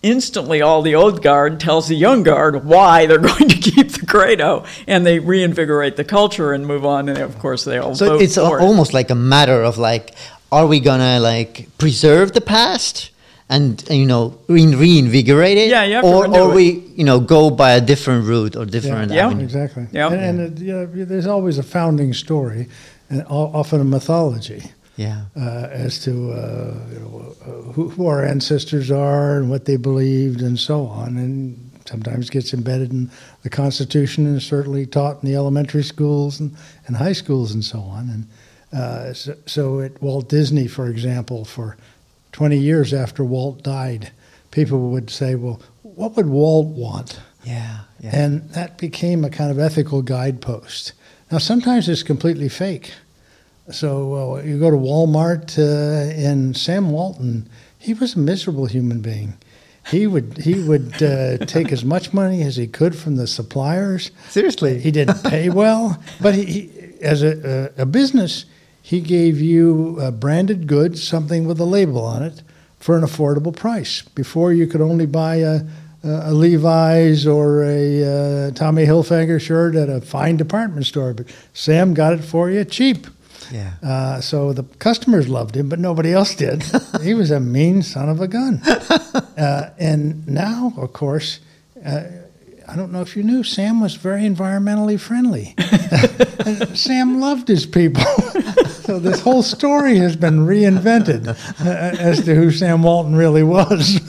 Instantly, 0.04 0.62
all 0.62 0.82
the 0.82 0.94
old 0.94 1.20
guard 1.20 1.58
tells 1.58 1.88
the 1.88 1.96
young 1.96 2.22
guard 2.22 2.64
why 2.64 3.06
they're 3.06 3.18
going 3.32 3.48
to 3.48 3.56
keep 3.56 3.88
the 3.90 4.06
credo, 4.06 4.64
and 4.86 5.04
they 5.04 5.18
reinvigorate 5.18 5.96
the 5.96 6.04
culture 6.04 6.52
and 6.52 6.64
move 6.64 6.86
on. 6.86 7.08
And 7.08 7.18
of 7.18 7.40
course, 7.40 7.64
they 7.64 7.78
all 7.78 7.96
So 7.96 8.10
vote 8.10 8.22
it's 8.22 8.36
for 8.36 8.58
a- 8.58 8.62
it. 8.62 8.66
almost 8.66 8.94
like 8.94 9.10
a 9.10 9.16
matter 9.16 9.60
of 9.64 9.78
like, 9.78 10.14
are 10.52 10.66
we 10.68 10.78
gonna 10.78 11.18
like 11.18 11.66
preserve 11.76 12.34
the 12.34 12.40
past 12.40 13.10
and 13.48 13.82
you 13.90 14.06
know 14.06 14.38
re- 14.46 14.74
reinvigorate 14.76 15.58
it, 15.58 15.70
Yeah, 15.70 15.82
yeah. 15.82 16.02
or 16.02 16.22
renew 16.22 16.38
or 16.38 16.50
it. 16.52 16.54
we 16.54 16.64
you 16.94 17.02
know 17.04 17.18
go 17.18 17.50
by 17.50 17.72
a 17.72 17.80
different 17.80 18.26
route 18.28 18.54
or 18.54 18.64
different 18.64 19.10
Yeah. 19.10 19.26
avenue? 19.26 19.42
Exactly. 19.42 19.88
Yeah. 19.90 20.12
And, 20.12 20.40
and 20.40 20.58
uh, 20.60 20.62
you 20.64 20.72
know, 20.72 21.04
there's 21.04 21.26
always 21.26 21.58
a 21.58 21.64
founding 21.64 22.12
story, 22.14 22.68
and 23.08 23.24
often 23.28 23.80
a 23.80 23.84
mythology 23.84 24.72
Yeah, 24.96 25.26
uh, 25.36 25.68
as 25.70 26.02
to 26.04 26.32
uh, 26.32 26.74
you 26.92 26.98
know, 27.00 27.36
uh, 27.42 27.72
who, 27.72 27.90
who 27.90 28.06
our 28.06 28.24
ancestors 28.24 28.90
are 28.90 29.38
and 29.38 29.50
what 29.50 29.64
they 29.66 29.76
believed 29.76 30.40
and 30.40 30.58
so 30.58 30.86
on. 30.86 31.16
And 31.16 31.70
sometimes 31.88 32.30
gets 32.30 32.52
embedded 32.52 32.90
in 32.90 33.10
the 33.42 33.50
Constitution 33.50 34.26
and 34.26 34.36
is 34.36 34.44
certainly 34.44 34.86
taught 34.86 35.22
in 35.22 35.28
the 35.28 35.36
elementary 35.36 35.84
schools 35.84 36.40
and, 36.40 36.56
and 36.86 36.96
high 36.96 37.12
schools 37.12 37.52
and 37.52 37.64
so 37.64 37.80
on. 37.80 38.08
And 38.08 38.80
uh, 38.80 39.12
so, 39.14 39.36
so 39.46 39.80
at 39.80 40.02
Walt 40.02 40.28
Disney, 40.28 40.66
for 40.66 40.88
example, 40.88 41.44
for 41.44 41.76
20 42.32 42.58
years 42.58 42.92
after 42.92 43.24
Walt 43.24 43.62
died, 43.62 44.10
people 44.50 44.90
would 44.90 45.10
say, 45.10 45.34
well, 45.34 45.60
what 45.82 46.16
would 46.16 46.26
Walt 46.26 46.68
want? 46.68 47.20
yeah, 47.44 47.80
yeah. 48.00 48.10
And 48.12 48.50
that 48.50 48.76
became 48.76 49.24
a 49.24 49.30
kind 49.30 49.50
of 49.50 49.58
ethical 49.58 50.02
guidepost. 50.02 50.92
Now, 51.30 51.38
sometimes 51.38 51.88
it's 51.88 52.04
completely 52.04 52.48
fake. 52.48 52.92
So 53.70 54.36
uh, 54.36 54.42
you 54.42 54.60
go 54.60 54.70
to 54.70 54.76
Walmart, 54.76 55.58
uh, 55.58 56.12
and 56.14 56.56
Sam 56.56 56.90
Walton, 56.90 57.48
he 57.78 57.94
was 57.94 58.14
a 58.14 58.18
miserable 58.18 58.66
human 58.66 59.00
being. 59.00 59.34
He 59.90 60.06
would 60.06 60.38
he 60.38 60.54
would 60.62 61.02
uh, 61.02 61.38
take 61.46 61.72
as 61.72 61.84
much 61.84 62.12
money 62.12 62.42
as 62.42 62.56
he 62.56 62.66
could 62.66 62.96
from 62.96 63.16
the 63.16 63.26
suppliers. 63.26 64.10
Seriously, 64.28 64.78
He 64.78 64.90
didn't 64.90 65.22
pay 65.24 65.48
well, 65.48 66.00
but 66.20 66.34
he, 66.34 66.44
he 66.44 66.70
as 67.00 67.22
a, 67.22 67.72
a, 67.76 67.86
business, 67.86 68.46
he 68.80 69.00
gave 69.00 69.40
you 69.40 70.00
branded 70.18 70.66
goods, 70.66 71.06
something 71.06 71.46
with 71.46 71.60
a 71.60 71.64
label 71.64 72.04
on 72.04 72.22
it, 72.22 72.42
for 72.78 72.96
an 72.96 73.04
affordable 73.04 73.54
price. 73.54 74.02
Before 74.02 74.52
you 74.52 74.66
could 74.66 74.80
only 74.80 75.06
buy 75.06 75.36
a, 75.36 75.62
a 76.06 76.32
Levi's 76.32 77.26
or 77.26 77.64
a 77.64 78.04
uh, 78.04 78.50
Tommy 78.52 78.86
Hilfiger 78.86 79.40
shirt 79.40 79.74
at 79.74 79.88
a 79.88 80.00
fine 80.00 80.36
department 80.36 80.86
store, 80.86 81.14
but 81.14 81.26
Sam 81.52 81.94
got 81.94 82.12
it 82.12 82.24
for 82.24 82.50
you 82.50 82.64
cheap. 82.64 83.06
yeah. 83.52 83.72
Uh, 83.82 84.20
so 84.20 84.52
the 84.52 84.62
customers 84.78 85.28
loved 85.28 85.56
him, 85.56 85.68
but 85.68 85.78
nobody 85.78 86.12
else 86.12 86.34
did. 86.34 86.64
he 87.02 87.14
was 87.14 87.30
a 87.30 87.40
mean 87.40 87.82
son 87.82 88.08
of 88.08 88.20
a 88.20 88.28
gun. 88.28 88.62
Uh, 89.36 89.70
and 89.78 90.26
now, 90.26 90.72
of 90.78 90.94
course, 90.94 91.40
uh, 91.84 92.04
I 92.66 92.74
don't 92.74 92.90
know 92.90 93.02
if 93.02 93.16
you 93.16 93.22
knew, 93.22 93.44
Sam 93.44 93.80
was 93.80 93.94
very 93.94 94.22
environmentally 94.22 94.98
friendly. 94.98 95.54
Sam 96.74 97.20
loved 97.20 97.48
his 97.48 97.66
people. 97.66 98.02
so 98.82 98.98
this 98.98 99.20
whole 99.20 99.42
story 99.42 99.98
has 99.98 100.16
been 100.16 100.46
reinvented 100.46 101.28
uh, 101.28 101.96
as 102.00 102.24
to 102.24 102.34
who 102.34 102.50
Sam 102.50 102.82
Walton 102.82 103.14
really 103.14 103.42
was. 103.42 104.00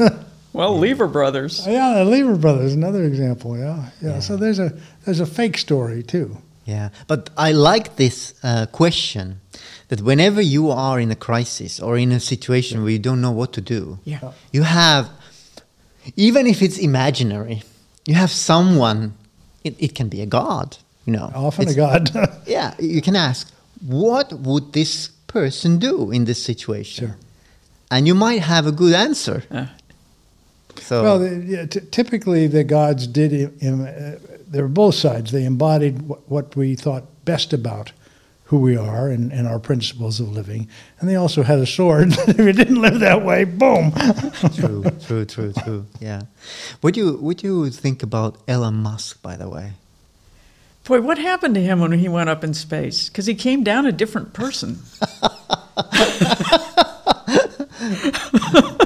Well, 0.57 0.77
Lever 0.79 1.07
Brothers. 1.07 1.65
yeah, 1.67 2.03
the 2.03 2.05
Lever 2.05 2.35
Brothers, 2.35 2.73
another 2.73 3.03
example. 3.05 3.57
Yeah, 3.57 3.89
yeah. 4.01 4.19
So 4.19 4.35
there's 4.37 4.59
a 4.59 4.69
there's 5.05 5.19
a 5.21 5.25
fake 5.25 5.57
story 5.57 6.03
too. 6.03 6.37
Yeah, 6.65 6.89
but 7.07 7.29
I 7.37 7.53
like 7.53 7.95
this 7.95 8.33
uh, 8.43 8.65
question 8.71 9.39
that 9.87 10.01
whenever 10.01 10.41
you 10.41 10.69
are 10.69 10.99
in 10.99 11.11
a 11.11 11.15
crisis 11.15 11.79
or 11.79 11.97
in 11.97 12.11
a 12.11 12.19
situation 12.19 12.81
where 12.81 12.91
you 12.91 12.99
don't 12.99 13.21
know 13.21 13.31
what 13.31 13.53
to 13.53 13.61
do, 13.61 13.99
Yeah. 14.03 14.31
you 14.51 14.63
have, 14.63 15.07
even 16.15 16.45
if 16.45 16.61
it's 16.61 16.77
imaginary, 16.77 17.61
you 18.05 18.15
have 18.15 18.31
someone. 18.31 19.13
It, 19.63 19.75
it 19.79 19.95
can 19.95 20.09
be 20.09 20.21
a 20.21 20.25
god, 20.25 20.77
you 21.05 21.13
know. 21.13 21.31
Often 21.35 21.67
a 21.69 21.73
god. 21.73 22.09
Yeah, 22.47 22.73
you 22.79 23.01
can 23.01 23.15
ask, 23.15 23.47
what 23.87 24.31
would 24.33 24.71
this 24.73 25.09
person 25.27 25.79
do 25.79 26.11
in 26.11 26.25
this 26.25 26.43
situation? 26.43 27.07
Sure. 27.07 27.17
And 27.89 28.07
you 28.07 28.15
might 28.15 28.41
have 28.43 28.67
a 28.67 28.71
good 28.71 28.93
answer. 28.93 29.43
Uh. 29.51 29.67
So 30.79 31.03
Well, 31.03 31.19
the, 31.19 31.43
yeah, 31.45 31.65
t- 31.65 31.81
typically 31.91 32.47
the 32.47 32.63
gods 32.63 33.07
did 33.07 33.33
im- 33.33 33.57
im- 33.61 33.81
uh, 33.85 34.19
they 34.47 34.61
were 34.61 34.67
both 34.67 34.95
sides. 34.95 35.31
They 35.31 35.45
embodied 35.45 36.03
what, 36.03 36.29
what 36.29 36.55
we 36.55 36.75
thought 36.75 37.03
best 37.25 37.53
about 37.53 37.91
who 38.45 38.59
we 38.59 38.77
are 38.77 39.09
and, 39.09 39.33
and 39.33 39.45
our 39.45 39.59
principles 39.59 40.21
of 40.21 40.29
living. 40.29 40.69
And 40.99 41.09
they 41.09 41.15
also 41.15 41.43
had 41.43 41.59
a 41.59 41.65
sword. 41.65 42.13
if 42.27 42.37
you 42.37 42.53
didn't 42.53 42.81
live 42.81 43.01
that 43.01 43.25
way, 43.25 43.43
boom. 43.43 43.91
true, 44.55 44.83
true, 45.05 45.25
true, 45.25 45.53
true. 45.63 45.85
Yeah. 45.99 46.23
What 46.81 46.93
do 46.93 47.01
you 47.01 47.13
what 47.17 47.37
do 47.37 47.47
you 47.47 47.69
think 47.69 48.03
about 48.03 48.37
Elon 48.47 48.75
Musk, 48.75 49.21
by 49.21 49.35
the 49.35 49.49
way? 49.49 49.73
Boy, 50.85 51.01
what 51.01 51.17
happened 51.17 51.55
to 51.55 51.61
him 51.61 51.81
when 51.81 51.91
he 51.91 52.07
went 52.07 52.29
up 52.29 52.45
in 52.45 52.53
space? 52.53 53.09
Because 53.09 53.25
he 53.25 53.35
came 53.35 53.61
down 53.63 53.85
a 53.85 53.91
different 53.91 54.31
person. 54.31 54.79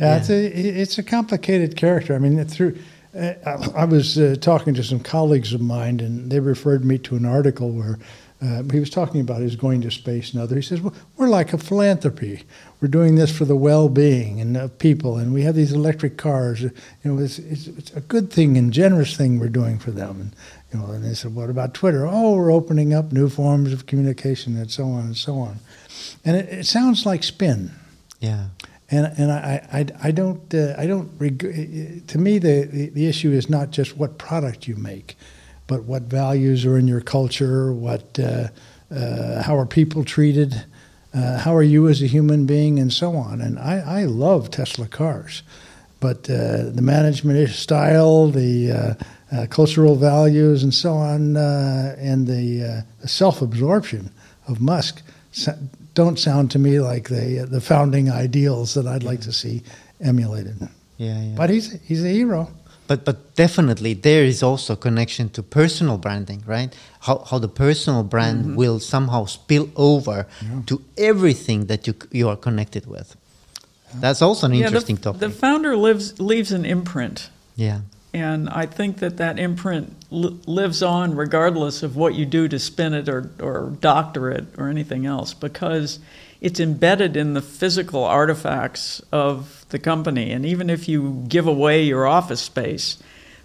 Yeah, 0.00 0.16
it's 0.16 0.30
a 0.30 0.46
it's 0.46 0.98
a 0.98 1.02
complicated 1.02 1.76
character. 1.76 2.14
I 2.14 2.18
mean, 2.18 2.42
through 2.46 2.78
uh, 3.14 3.34
I 3.74 3.84
was 3.84 4.18
uh, 4.18 4.36
talking 4.40 4.72
to 4.74 4.84
some 4.84 5.00
colleagues 5.00 5.52
of 5.52 5.60
mine, 5.60 6.00
and 6.00 6.30
they 6.30 6.40
referred 6.40 6.84
me 6.84 6.96
to 6.98 7.16
an 7.16 7.26
article 7.26 7.70
where 7.70 7.98
uh, 8.40 8.62
he 8.72 8.80
was 8.80 8.88
talking 8.88 9.20
about 9.20 9.42
his 9.42 9.56
going 9.56 9.82
to 9.82 9.90
space 9.90 10.32
and 10.32 10.42
other. 10.42 10.56
He 10.56 10.62
says, 10.62 10.80
well, 10.80 10.94
"We're 11.16 11.28
like 11.28 11.52
a 11.52 11.58
philanthropy. 11.58 12.44
We're 12.80 12.88
doing 12.88 13.16
this 13.16 13.36
for 13.36 13.44
the 13.44 13.56
well-being 13.56 14.40
and 14.40 14.56
of 14.56 14.78
people, 14.78 15.18
and 15.18 15.34
we 15.34 15.42
have 15.42 15.54
these 15.54 15.72
electric 15.72 16.16
cars. 16.16 16.62
You 16.62 16.72
know, 17.04 17.18
it's, 17.18 17.38
it's, 17.38 17.66
it's 17.66 17.92
a 17.92 18.00
good 18.00 18.32
thing 18.32 18.56
and 18.56 18.72
generous 18.72 19.16
thing 19.16 19.38
we're 19.38 19.48
doing 19.48 19.78
for 19.78 19.90
them." 19.90 20.20
And 20.20 20.36
you 20.72 20.78
know, 20.78 20.92
and 20.94 21.04
they 21.04 21.14
said, 21.14 21.34
"What 21.34 21.50
about 21.50 21.74
Twitter? 21.74 22.06
Oh, 22.06 22.36
we're 22.36 22.52
opening 22.52 22.94
up 22.94 23.12
new 23.12 23.28
forms 23.28 23.72
of 23.72 23.84
communication 23.84 24.56
and 24.56 24.70
so 24.70 24.84
on 24.84 25.00
and 25.00 25.16
so 25.16 25.40
on." 25.40 25.58
And 26.24 26.36
it, 26.36 26.48
it 26.48 26.66
sounds 26.66 27.04
like 27.04 27.22
spin. 27.22 27.72
Yeah 28.20 28.46
and 28.90 29.12
and 29.18 29.32
I 29.32 29.66
I, 29.72 30.08
I 30.08 30.10
don't 30.10 30.54
uh, 30.54 30.74
I 30.76 30.86
don't 30.86 31.10
reg- 31.18 32.06
to 32.06 32.18
me 32.18 32.38
the, 32.38 32.90
the, 32.92 33.06
issue 33.06 33.30
is 33.30 33.48
not 33.48 33.70
just 33.70 33.96
what 33.96 34.18
product 34.18 34.66
you 34.66 34.76
make, 34.76 35.16
but 35.66 35.84
what 35.84 36.02
values 36.02 36.64
are 36.66 36.76
in 36.76 36.88
your 36.88 37.00
culture, 37.00 37.72
what 37.72 38.18
uh, 38.18 38.48
uh, 38.94 39.42
how 39.42 39.56
are 39.56 39.66
people 39.66 40.04
treated, 40.04 40.64
uh, 41.14 41.38
how 41.38 41.54
are 41.54 41.62
you 41.62 41.88
as 41.88 42.02
a 42.02 42.06
human 42.06 42.46
being, 42.46 42.78
and 42.78 42.92
so 42.92 43.14
on. 43.16 43.40
And 43.40 43.58
I, 43.58 44.00
I 44.00 44.04
love 44.04 44.50
Tesla 44.50 44.88
cars, 44.88 45.42
but 46.00 46.28
uh, 46.28 46.70
the 46.70 46.82
management 46.82 47.48
style, 47.50 48.28
the 48.28 48.96
uh, 49.32 49.46
cultural 49.46 49.94
values, 49.94 50.64
and 50.64 50.74
so 50.74 50.94
on, 50.94 51.36
and 51.36 52.26
the, 52.26 52.84
the 53.00 53.08
self 53.08 53.40
absorption 53.40 54.10
of 54.48 54.60
Musk 54.60 55.02
don't 56.00 56.18
sound 56.18 56.50
to 56.50 56.58
me 56.58 56.80
like 56.92 57.08
the 57.08 57.46
the 57.56 57.60
founding 57.60 58.10
ideals 58.24 58.74
that 58.74 58.86
I'd 58.86 59.06
like 59.10 59.20
to 59.22 59.32
see 59.32 59.62
emulated. 60.00 60.56
Yeah, 60.96 61.22
yeah. 61.22 61.36
But 61.36 61.50
he's 61.50 61.66
he's 61.88 62.04
a 62.04 62.08
hero. 62.08 62.48
But 62.86 63.04
but 63.04 63.16
definitely 63.36 63.94
there 63.94 64.24
is 64.24 64.42
also 64.42 64.72
a 64.72 64.76
connection 64.76 65.28
to 65.30 65.42
personal 65.42 65.98
branding, 65.98 66.42
right? 66.46 66.70
How 67.00 67.16
how 67.30 67.38
the 67.40 67.52
personal 67.66 68.02
brand 68.02 68.38
mm-hmm. 68.44 68.56
will 68.56 68.80
somehow 68.80 69.26
spill 69.26 69.66
over 69.76 70.26
yeah. 70.42 70.62
to 70.66 70.80
everything 70.96 71.66
that 71.66 71.86
you 71.86 71.94
you 72.10 72.30
are 72.30 72.38
connected 72.38 72.86
with. 72.86 73.16
That's 74.00 74.22
also 74.22 74.46
an 74.46 74.54
yeah, 74.54 74.66
interesting 74.66 74.96
the, 74.96 75.02
topic. 75.02 75.20
The 75.20 75.30
founder 75.30 75.76
lives 75.76 76.18
leaves 76.18 76.52
an 76.52 76.64
imprint. 76.64 77.30
Yeah. 77.56 77.80
And 78.12 78.48
I 78.48 78.66
think 78.66 78.96
that 78.98 79.16
that 79.16 79.38
imprint 79.38 79.86
li- 79.86 79.99
lives 80.10 80.82
on 80.82 81.14
regardless 81.14 81.82
of 81.82 81.96
what 81.96 82.14
you 82.14 82.26
do 82.26 82.48
to 82.48 82.58
spin 82.58 82.94
it 82.94 83.08
or, 83.08 83.30
or 83.40 83.76
doctor 83.80 84.30
it 84.30 84.44
or 84.58 84.68
anything 84.68 85.06
else 85.06 85.34
because 85.34 86.00
it's 86.40 86.58
embedded 86.58 87.16
in 87.16 87.34
the 87.34 87.42
physical 87.42 88.04
artifacts 88.04 89.00
of 89.12 89.64
the 89.68 89.78
company. 89.78 90.32
And 90.32 90.44
even 90.44 90.70
if 90.70 90.88
you 90.88 91.24
give 91.28 91.46
away 91.46 91.82
your 91.84 92.06
office 92.06 92.40
space, 92.40 92.98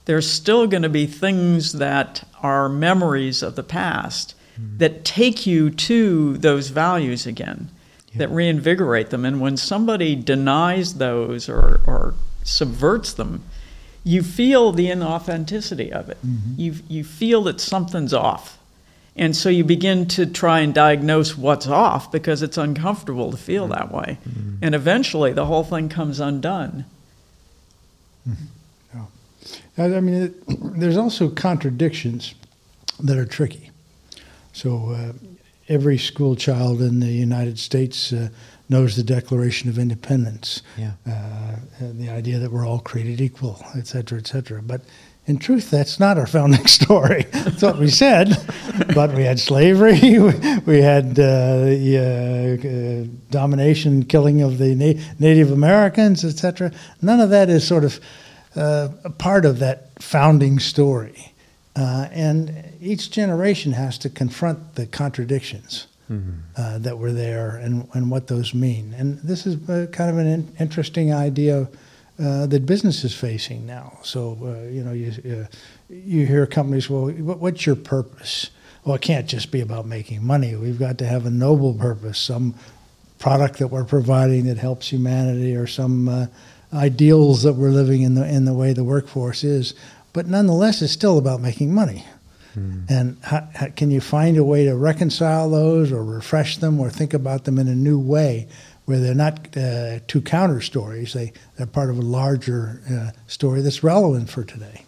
there's 0.05 0.29
still 0.29 0.67
going 0.67 0.83
to 0.83 0.89
be 0.89 1.05
things 1.05 1.73
that 1.73 2.27
are 2.41 2.69
memories 2.69 3.43
of 3.43 3.55
the 3.55 3.63
past 3.63 4.35
mm. 4.59 4.77
that 4.79 5.03
take 5.03 5.45
you 5.45 5.69
to 5.69 6.37
those 6.37 6.69
values 6.69 7.27
again, 7.27 7.69
yeah. 8.11 8.19
that 8.19 8.29
reinvigorate 8.29 9.09
them. 9.09 9.25
And 9.25 9.41
when 9.41 9.57
somebody 9.57 10.15
denies 10.15 10.95
those 10.95 11.49
or, 11.49 11.81
or 11.85 12.13
subverts 12.43 13.13
them, 13.13 13.43
you 14.05 14.21
feel 14.21 14.71
the 14.71 14.85
inauthenticity 14.85 15.89
of 15.89 16.09
it. 16.09 16.17
Mm-hmm. 16.25 16.53
You, 16.61 16.75
you 16.87 17.03
feel 17.03 17.43
that 17.43 17.59
something's 17.59 18.13
off. 18.13 18.59
And 19.17 19.35
so 19.35 19.49
you 19.49 19.63
begin 19.63 20.07
to 20.09 20.25
try 20.25 20.59
and 20.59 20.73
diagnose 20.73 21.37
what's 21.37 21.67
off 21.67 22.11
because 22.11 22.43
it's 22.43 22.57
uncomfortable 22.57 23.31
to 23.31 23.37
feel 23.37 23.67
that 23.69 23.91
way. 23.91 24.19
Mm-hmm. 24.29 24.57
And 24.61 24.75
eventually 24.75 25.33
the 25.33 25.45
whole 25.45 25.63
thing 25.63 25.89
comes 25.89 26.19
undone. 26.19 26.85
Mm-hmm. 28.29 29.07
Yeah. 29.77 29.85
I 29.97 29.99
mean, 30.01 30.13
it, 30.13 30.79
there's 30.79 30.97
also 30.97 31.29
contradictions 31.29 32.35
that 32.99 33.17
are 33.17 33.25
tricky. 33.25 33.71
So 34.53 34.91
uh, 34.91 35.13
every 35.67 35.97
school 35.97 36.35
child 36.35 36.81
in 36.81 36.99
the 36.99 37.11
United 37.11 37.59
States 37.59 38.13
uh, 38.13 38.29
knows 38.69 38.95
the 38.95 39.03
Declaration 39.03 39.69
of 39.69 39.77
Independence, 39.77 40.61
yeah. 40.77 40.93
uh, 41.07 41.55
the 41.79 42.09
idea 42.09 42.39
that 42.39 42.51
we're 42.51 42.67
all 42.67 42.79
created 42.79 43.21
equal, 43.21 43.63
et 43.75 43.87
cetera, 43.87 44.17
et 44.17 44.27
cetera. 44.27 44.61
But 44.61 44.81
in 45.27 45.37
truth, 45.37 45.71
that's 45.71 45.99
not 45.99 46.17
our 46.17 46.27
founding 46.27 46.67
story. 46.81 47.23
that's 47.31 47.61
what 47.61 47.77
we 47.77 47.89
said. 47.89 48.35
but 48.93 49.13
we 49.13 49.23
had 49.23 49.39
slavery, 49.39 49.99
we 50.65 50.81
had 50.81 51.19
uh, 51.19 51.65
the 51.65 53.07
uh, 53.07 53.31
domination, 53.31 54.03
killing 54.05 54.41
of 54.41 54.57
the 54.57 54.75
na- 54.75 55.01
Native 55.19 55.51
Americans, 55.51 56.23
et 56.23 56.37
cetera. 56.37 56.71
None 57.01 57.19
of 57.19 57.29
that 57.31 57.49
is 57.49 57.67
sort 57.67 57.83
of 57.83 57.99
uh, 58.55 58.89
a 59.03 59.09
part 59.09 59.45
of 59.45 59.59
that 59.59 60.01
founding 60.01 60.59
story. 60.59 61.33
Uh, 61.75 62.07
and 62.11 62.74
each 62.85 63.11
generation 63.11 63.73
has 63.73 63.97
to 63.99 64.09
confront 64.09 64.75
the 64.75 64.85
contradictions 64.85 65.87
mm-hmm. 66.09 66.31
uh, 66.55 66.77
that 66.79 66.97
were 66.97 67.11
there 67.11 67.57
and, 67.57 67.87
and 67.93 68.11
what 68.11 68.27
those 68.27 68.53
mean. 68.53 68.93
And 68.97 69.19
this 69.19 69.45
is 69.45 69.69
uh, 69.69 69.87
kind 69.91 70.09
of 70.09 70.17
an 70.17 70.27
in- 70.27 70.55
interesting 70.59 71.13
idea 71.13 71.67
uh, 72.17 72.45
that 72.45 72.65
business 72.65 73.03
is 73.03 73.13
facing 73.13 73.65
now. 73.65 73.97
So, 74.03 74.37
uh, 74.41 74.69
you 74.69 74.83
know, 74.83 74.93
you, 74.93 75.11
uh, 75.25 75.47
you 75.89 76.25
hear 76.25 76.45
companies, 76.45 76.89
well, 76.89 77.09
what's 77.09 77.65
your 77.65 77.75
purpose? 77.75 78.51
Well, 78.85 78.95
it 78.95 79.01
can't 79.01 79.27
just 79.27 79.51
be 79.51 79.61
about 79.61 79.85
making 79.85 80.23
money. 80.23 80.55
We've 80.55 80.79
got 80.79 80.97
to 80.99 81.07
have 81.07 81.25
a 81.25 81.31
noble 81.31 81.73
purpose, 81.73 82.19
some 82.19 82.53
product 83.17 83.57
that 83.59 83.67
we're 83.67 83.83
providing 83.85 84.45
that 84.45 84.57
helps 84.57 84.89
humanity 84.89 85.55
or 85.55 85.67
some 85.67 86.07
uh, 86.07 86.27
ideals 86.73 87.43
that 87.43 87.53
we're 87.53 87.69
living 87.69 88.03
in 88.03 88.13
the, 88.13 88.27
in 88.27 88.45
the 88.45 88.53
way 88.53 88.73
the 88.73 88.83
workforce 88.83 89.43
is. 89.43 89.73
But 90.13 90.27
nonetheless, 90.27 90.81
it's 90.81 90.93
still 90.93 91.17
about 91.17 91.41
making 91.41 91.73
money. 91.73 92.05
Mm. 92.55 92.89
And 92.89 93.17
how, 93.23 93.47
how, 93.53 93.67
can 93.69 93.91
you 93.91 94.01
find 94.01 94.37
a 94.37 94.43
way 94.43 94.65
to 94.65 94.75
reconcile 94.75 95.49
those 95.49 95.91
or 95.91 96.03
refresh 96.03 96.57
them 96.57 96.79
or 96.79 96.89
think 96.89 97.13
about 97.13 97.43
them 97.43 97.59
in 97.59 97.67
a 97.67 97.75
new 97.75 97.99
way 97.99 98.47
where 98.85 98.99
they're 98.99 99.15
not 99.15 99.55
uh, 99.57 99.99
two 100.07 100.21
counter 100.21 100.61
stories, 100.61 101.13
they, 101.13 101.33
they're 101.57 101.65
part 101.65 101.89
of 101.89 101.97
a 101.97 102.01
larger 102.01 102.81
uh, 102.89 103.11
story 103.27 103.61
that's 103.61 103.83
relevant 103.83 104.29
for 104.29 104.43
today. 104.43 104.83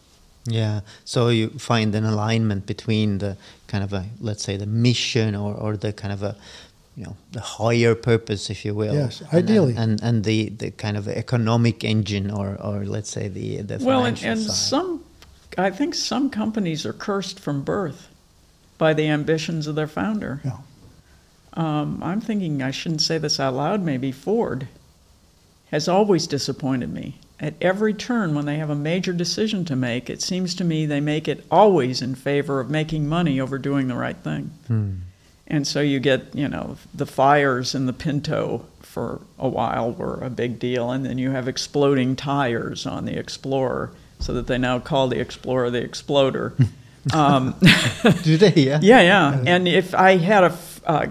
Yeah, 0.46 0.82
so 1.04 1.28
you 1.28 1.50
find 1.50 1.94
an 1.94 2.06
alignment 2.06 2.66
between 2.66 3.18
the 3.18 3.38
kind 3.68 3.84
of 3.84 3.92
a, 3.92 4.06
let's 4.22 4.44
say, 4.44 4.56
the 4.56 4.66
mission 4.66 5.36
or, 5.36 5.54
or 5.54 5.76
the 5.76 5.92
kind 5.92 6.14
of 6.14 6.24
a, 6.24 6.38
you 6.96 7.04
know, 7.04 7.18
the 7.32 7.42
higher 7.42 7.96
purpose, 7.96 8.50
if 8.50 8.64
you 8.64 8.74
will. 8.74 8.94
Yes, 8.94 9.22
ideally. 9.34 9.76
And, 9.76 10.00
and, 10.00 10.04
and 10.04 10.24
the, 10.24 10.50
the 10.50 10.72
kind 10.72 10.96
of 10.96 11.08
economic 11.08 11.84
engine 11.84 12.32
or, 12.32 12.56
or 12.62 12.86
let's 12.86 13.10
say 13.10 13.28
the, 13.28 13.62
the 13.62 13.84
well, 13.84 14.06
and, 14.06 14.24
and 14.24 14.40
some 14.40 15.04
I 15.58 15.72
think 15.72 15.96
some 15.96 16.30
companies 16.30 16.86
are 16.86 16.94
cursed 16.94 17.40
from 17.40 17.64
birth 17.64 18.10
by 18.78 18.94
the 18.94 19.08
ambitions 19.08 19.68
of 19.68 19.76
their 19.76 19.88
founder. 19.88 20.42
Yeah. 20.46 20.58
Um, 21.54 22.02
I'm 22.04 22.22
thinking 22.22 22.62
I 22.62 22.72
shouldn't 22.72 23.02
say 23.02 23.18
this 23.18 23.40
out 23.40 23.56
loud. 23.56 23.82
Maybe 23.82 24.12
Ford 24.12 24.68
has 25.72 25.88
always 25.88 26.28
disappointed 26.28 26.94
me. 26.94 27.20
At 27.40 27.56
every 27.62 27.94
turn, 27.94 28.36
when 28.36 28.46
they 28.46 28.58
have 28.58 28.70
a 28.70 28.76
major 28.76 29.14
decision 29.14 29.66
to 29.66 29.76
make, 29.76 30.10
it 30.10 30.22
seems 30.22 30.56
to 30.56 30.64
me 30.64 30.86
they 30.86 31.02
make 31.02 31.28
it 31.28 31.46
always 31.52 32.02
in 32.02 32.16
favor 32.16 32.60
of 32.60 32.70
making 32.70 33.08
money 33.08 33.40
over 33.40 33.58
doing 33.58 33.88
the 33.88 33.96
right 33.96 34.18
thing. 34.18 34.52
Hmm. 34.68 34.94
And 35.48 35.66
so 35.66 35.80
you 35.80 36.00
get, 36.00 36.36
you 36.36 36.48
know, 36.48 36.78
the 36.94 37.06
fires 37.06 37.74
in 37.74 37.86
the 37.86 37.94
Pinto 37.94 38.66
for 38.82 39.22
a 39.40 39.48
while 39.48 39.92
were 39.92 40.20
a 40.22 40.30
big 40.30 40.60
deal, 40.60 40.92
and 40.92 41.06
then 41.06 41.18
you 41.18 41.32
have 41.32 41.48
exploding 41.48 42.16
tires 42.16 42.86
on 42.86 43.06
the 43.06 43.18
Explorer 43.18 43.92
so 44.20 44.34
that 44.34 44.48
they 44.48 44.58
now 44.58 44.80
call 44.80 45.08
the 45.08 45.20
Explorer 45.20 45.70
the 45.70 45.82
Exploder. 45.82 46.54
Um, 47.14 47.56
Do 48.24 48.36
they? 48.36 48.54
Yeah. 48.54 48.80
Yeah, 48.82 49.02
yeah. 49.02 49.44
And 49.46 49.66
if 49.68 49.96
I 49.96 50.18
had 50.18 50.44
a, 50.44 50.58
uh, 50.86 51.08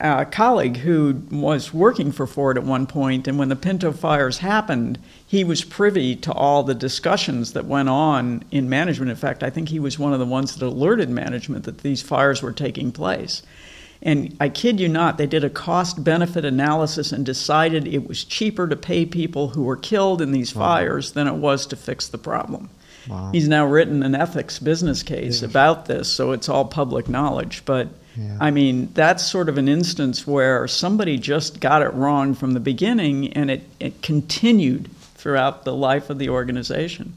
a 0.00 0.24
colleague 0.26 0.76
who 0.76 1.22
was 1.30 1.72
working 1.72 2.12
for 2.12 2.26
Ford 2.26 2.58
at 2.58 2.64
one 2.64 2.86
point, 2.86 3.26
and 3.26 3.38
when 3.38 3.48
the 3.48 3.56
Pinto 3.56 3.92
fires 3.92 4.38
happened, 4.38 4.98
he 5.26 5.44
was 5.44 5.64
privy 5.64 6.14
to 6.16 6.32
all 6.32 6.62
the 6.62 6.74
discussions 6.74 7.52
that 7.54 7.64
went 7.64 7.88
on 7.88 8.44
in 8.50 8.68
management. 8.68 9.10
In 9.10 9.16
fact, 9.16 9.42
I 9.42 9.50
think 9.50 9.70
he 9.70 9.80
was 9.80 9.98
one 9.98 10.12
of 10.12 10.18
the 10.18 10.26
ones 10.26 10.54
that 10.54 10.66
alerted 10.66 11.08
management 11.10 11.64
that 11.64 11.78
these 11.78 12.02
fires 12.02 12.42
were 12.42 12.52
taking 12.52 12.92
place. 12.92 13.42
And 14.02 14.36
I 14.40 14.48
kid 14.48 14.78
you 14.78 14.88
not, 14.88 15.18
they 15.18 15.26
did 15.26 15.42
a 15.44 15.50
cost 15.50 16.04
benefit 16.04 16.44
analysis 16.44 17.10
and 17.10 17.26
decided 17.26 17.86
it 17.88 18.06
was 18.06 18.22
cheaper 18.24 18.68
to 18.68 18.76
pay 18.76 19.04
people 19.04 19.48
who 19.48 19.64
were 19.64 19.76
killed 19.76 20.22
in 20.22 20.30
these 20.30 20.50
fires 20.52 21.12
than 21.12 21.26
it 21.26 21.34
was 21.34 21.66
to 21.66 21.76
fix 21.76 22.06
the 22.08 22.18
problem. 22.18 22.70
Wow. 23.08 23.30
he's 23.32 23.48
now 23.48 23.64
written 23.64 24.02
an 24.02 24.14
ethics 24.14 24.58
business 24.58 25.02
case 25.02 25.40
Yeah. 25.40 25.48
about 25.48 25.86
this, 25.86 26.08
so 26.08 26.32
it's 26.32 26.46
all 26.48 26.66
public 26.66 27.08
knowledge. 27.08 27.62
But 27.64 27.88
Yeah. 28.16 28.36
I 28.38 28.50
mean, 28.50 28.90
that's 28.94 29.24
sort 29.24 29.48
of 29.48 29.56
an 29.56 29.66
instance 29.68 30.26
where 30.26 30.68
somebody 30.68 31.16
just 31.16 31.58
got 31.58 31.80
it 31.82 31.92
wrong 31.94 32.34
from 32.34 32.52
the 32.52 32.60
beginning, 32.60 33.32
and 33.32 33.50
it, 33.50 33.62
it 33.80 34.02
continued 34.02 34.90
throughout 35.14 35.64
the 35.64 35.74
life 35.74 36.10
of 36.10 36.18
the 36.18 36.28
organization. 36.28 37.14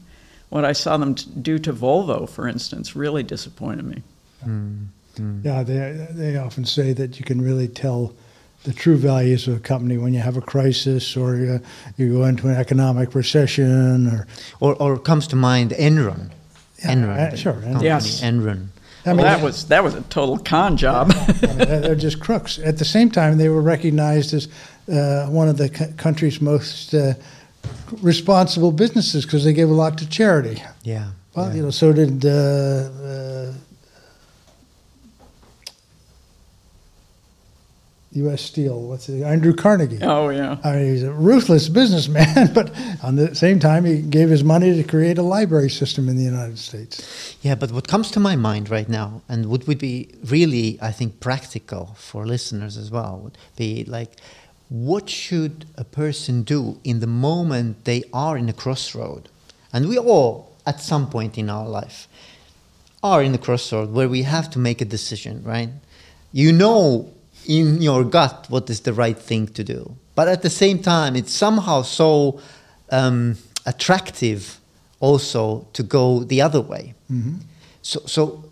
What 0.48 0.64
I 0.64 0.72
saw 0.72 0.96
them 0.96 1.14
t- 1.14 1.28
do 1.42 1.58
to 1.58 1.72
Volvo, 1.74 2.26
for 2.28 2.48
instance, 2.48 2.96
really 2.96 3.22
disappointed 3.22 3.84
me. 3.84 4.02
Hmm. 4.42 4.84
Yeah, 5.44 5.62
they 5.62 6.06
they 6.10 6.36
often 6.36 6.64
say 6.64 6.92
that 6.94 7.18
you 7.18 7.24
can 7.24 7.40
really 7.40 7.68
tell 7.68 8.12
the 8.64 8.72
true 8.72 8.96
values 8.96 9.48
of 9.48 9.56
a 9.56 9.60
company 9.60 9.98
when 9.98 10.14
you 10.14 10.20
have 10.20 10.36
a 10.36 10.40
crisis 10.40 11.16
or 11.16 11.36
you, 11.36 11.60
you 11.96 12.12
go 12.12 12.24
into 12.24 12.46
an 12.48 12.54
economic 12.54 13.14
recession 13.14 14.06
or 14.06 14.26
Or, 14.60 14.74
or 14.76 14.98
comes 14.98 15.26
to 15.28 15.36
mind 15.36 15.72
Enron. 15.72 16.30
Yeah, 16.78 16.92
Enron. 16.94 17.18
uh, 17.32 17.36
sure, 17.36 17.52
company, 17.54 17.84
Yes. 17.84 18.20
Enron. 18.22 18.68
I 19.04 19.12
Well, 19.14 19.24
that 19.24 19.42
was 19.42 19.64
that 19.66 19.82
was 19.82 19.94
a 19.94 20.00
total 20.02 20.38
con 20.38 20.76
job. 20.76 21.10
I 21.14 21.46
mean, 21.46 21.58
they're 21.58 21.80
they're 21.80 21.94
just 21.96 22.20
crooks. 22.20 22.58
At 22.58 22.76
the 22.78 22.84
same 22.84 23.10
time, 23.10 23.36
they 23.36 23.48
were 23.48 23.60
recognized 23.62 24.32
as 24.32 24.46
uh, 24.88 25.26
one 25.26 25.48
of 25.50 25.56
the 25.56 25.68
c- 25.68 25.92
country's 25.96 26.40
most 26.40 26.94
uh, 26.94 27.14
responsible 28.00 28.72
businesses 28.72 29.24
because 29.24 29.44
they 29.44 29.52
give 29.52 29.70
a 29.70 29.74
lot 29.74 29.98
to 29.98 30.08
charity. 30.08 30.62
Yeah. 30.84 31.10
Well, 31.34 31.48
yeah. 31.48 31.54
you 31.56 31.62
know, 31.62 31.70
so 31.70 31.92
did 31.92 32.24
uh, 32.24 32.30
U.S. 38.14 38.42
Steel. 38.42 38.80
What's 38.80 39.08
it? 39.08 39.22
Andrew 39.22 39.54
Carnegie. 39.54 39.98
oh 40.02 40.28
yeah. 40.28 40.58
I 40.62 40.76
mean, 40.76 40.92
he's 40.92 41.02
a 41.02 41.12
ruthless 41.12 41.68
businessman, 41.68 42.52
but 42.54 42.72
on 43.02 43.16
the 43.16 43.34
same 43.34 43.58
time, 43.58 43.84
he 43.84 44.02
gave 44.02 44.28
his 44.28 44.44
money 44.44 44.74
to 44.76 44.82
create 44.82 45.18
a 45.18 45.22
library 45.22 45.70
system 45.70 46.08
in 46.08 46.16
the 46.16 46.22
United 46.22 46.58
States. 46.58 47.36
Yeah, 47.42 47.54
but 47.54 47.72
what 47.72 47.88
comes 47.88 48.10
to 48.12 48.20
my 48.20 48.36
mind 48.36 48.70
right 48.70 48.88
now, 48.88 49.22
and 49.28 49.46
what 49.46 49.66
would 49.66 49.78
be 49.78 50.08
really, 50.24 50.78
I 50.82 50.92
think, 50.92 51.20
practical 51.20 51.96
for 51.98 52.26
listeners 52.26 52.76
as 52.76 52.90
well, 52.90 53.20
would 53.24 53.38
be 53.56 53.84
like, 53.84 54.16
what 54.68 55.08
should 55.08 55.66
a 55.76 55.84
person 55.84 56.42
do 56.42 56.78
in 56.84 57.00
the 57.00 57.06
moment 57.06 57.84
they 57.84 58.04
are 58.12 58.36
in 58.36 58.48
a 58.48 58.52
crossroad? 58.52 59.28
And 59.72 59.88
we 59.88 59.98
all, 59.98 60.52
at 60.66 60.80
some 60.80 61.08
point 61.08 61.38
in 61.38 61.48
our 61.48 61.68
life, 61.68 62.08
are 63.02 63.22
in 63.22 63.34
a 63.34 63.38
crossroad 63.38 63.92
where 63.92 64.08
we 64.08 64.22
have 64.22 64.48
to 64.50 64.58
make 64.58 64.80
a 64.80 64.84
decision, 64.84 65.42
right? 65.44 65.70
You 66.30 66.52
know 66.52 67.12
in 67.46 67.82
your 67.82 68.04
gut 68.04 68.46
what 68.48 68.68
is 68.70 68.80
the 68.80 68.92
right 68.92 69.18
thing 69.18 69.46
to 69.48 69.64
do. 69.64 69.96
But 70.14 70.28
at 70.28 70.42
the 70.42 70.50
same 70.50 70.78
time, 70.80 71.16
it's 71.16 71.32
somehow 71.32 71.82
so 71.82 72.40
um, 72.90 73.36
attractive 73.66 74.60
also 75.00 75.66
to 75.72 75.82
go 75.82 76.20
the 76.24 76.40
other 76.40 76.60
way. 76.60 76.94
So, 77.82 78.00
so 78.06 78.44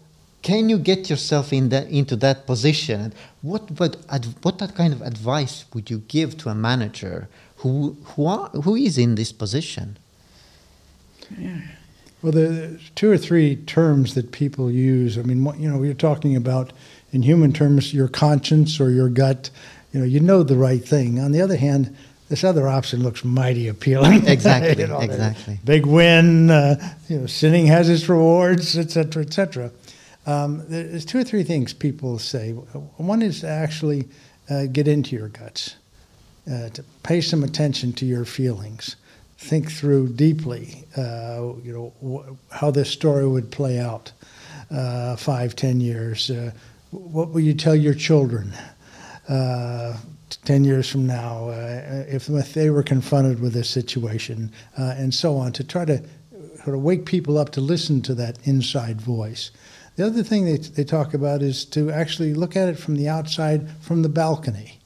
can 0.42 0.68
you 0.68 0.78
get 0.78 1.10
yourself 1.10 1.52
in 1.52 1.68
that, 1.68 1.88
into 1.88 2.16
that 2.16 2.46
position? 2.46 3.12
What, 3.42 3.70
what, 3.78 3.96
ad, 4.08 4.26
what 4.42 4.58
that 4.58 4.74
kind 4.74 4.92
of 4.92 5.02
advice 5.02 5.64
would 5.74 5.90
you 5.90 5.98
give 6.08 6.36
to 6.38 6.48
a 6.48 6.54
manager 6.54 7.28
who, 7.56 7.96
who, 8.04 8.26
are, 8.26 8.48
who 8.48 8.74
is 8.74 8.96
in 8.96 9.14
this 9.16 9.32
position? 9.32 9.98
Yeah. 11.38 11.60
Well, 12.22 12.32
there's 12.32 12.90
two 12.94 13.10
or 13.10 13.18
three 13.18 13.56
terms 13.56 14.14
that 14.14 14.32
people 14.32 14.70
use. 14.70 15.16
I 15.16 15.22
mean, 15.22 15.44
you 15.58 15.70
know, 15.70 15.78
we're 15.78 15.94
talking 15.94 16.36
about 16.36 16.72
in 17.12 17.22
human 17.22 17.52
terms 17.52 17.92
your 17.94 18.08
conscience 18.08 18.80
or 18.80 18.90
your 18.90 19.08
gut. 19.08 19.50
You 19.92 20.00
know, 20.00 20.06
you 20.06 20.20
know 20.20 20.42
the 20.42 20.56
right 20.56 20.82
thing. 20.84 21.18
On 21.18 21.32
the 21.32 21.40
other 21.40 21.56
hand, 21.56 21.96
this 22.28 22.44
other 22.44 22.68
option 22.68 23.02
looks 23.02 23.24
mighty 23.24 23.66
appealing. 23.66 24.26
Exactly, 24.28 24.80
You 24.82 24.88
know, 24.88 25.00
exactly. 25.00 25.58
Big 25.64 25.84
win. 25.86 26.50
Uh, 26.50 26.94
you 27.08 27.18
know, 27.18 27.26
sinning 27.26 27.66
has 27.66 27.88
its 27.88 28.08
rewards, 28.08 28.78
et 28.78 28.90
cetera, 28.90 29.22
et 29.24 29.32
cetera. 29.32 29.72
Um, 30.26 30.62
there's 30.68 31.04
two 31.04 31.18
or 31.18 31.24
three 31.24 31.42
things 31.42 31.72
people 31.72 32.18
say. 32.20 32.52
One 32.52 33.22
is 33.22 33.40
to 33.40 33.48
actually 33.48 34.08
uh, 34.48 34.66
get 34.66 34.86
into 34.86 35.16
your 35.16 35.28
guts, 35.28 35.74
uh, 36.48 36.68
to 36.68 36.84
pay 37.02 37.20
some 37.20 37.42
attention 37.42 37.92
to 37.94 38.06
your 38.06 38.24
feelings, 38.24 38.94
think 39.38 39.72
through 39.72 40.10
deeply, 40.10 40.84
uh, 40.96 41.52
you 41.64 41.72
know, 41.72 41.92
wh- 42.00 42.54
how 42.54 42.70
this 42.70 42.90
story 42.90 43.26
would 43.26 43.50
play 43.50 43.80
out 43.80 44.12
uh, 44.70 45.16
five, 45.16 45.56
ten 45.56 45.80
years. 45.80 46.30
What 46.90 47.30
will 47.30 47.40
you 47.40 47.54
tell 47.54 47.76
your 47.76 47.94
children 47.94 48.52
uh, 49.28 49.96
ten 50.44 50.64
years 50.64 50.90
from 50.90 51.06
now 51.06 51.50
uh, 51.50 52.04
if, 52.08 52.28
if 52.28 52.54
they 52.54 52.70
were 52.70 52.82
confronted 52.82 53.40
with 53.40 53.52
this 53.52 53.70
situation, 53.70 54.50
uh, 54.76 54.94
and 54.96 55.14
so 55.14 55.36
on, 55.36 55.52
to 55.52 55.64
try 55.64 55.84
to 55.84 56.02
sort 56.64 56.76
of 56.76 56.82
wake 56.82 57.06
people 57.06 57.38
up 57.38 57.50
to 57.50 57.60
listen 57.60 58.02
to 58.02 58.14
that 58.14 58.38
inside 58.44 59.00
voice. 59.00 59.52
The 59.96 60.06
other 60.06 60.22
thing 60.22 60.44
they, 60.44 60.56
they 60.56 60.84
talk 60.84 61.14
about 61.14 61.42
is 61.42 61.64
to 61.66 61.90
actually 61.90 62.34
look 62.34 62.56
at 62.56 62.68
it 62.68 62.78
from 62.78 62.96
the 62.96 63.08
outside, 63.08 63.70
from 63.80 64.02
the 64.02 64.08
balcony. 64.08 64.78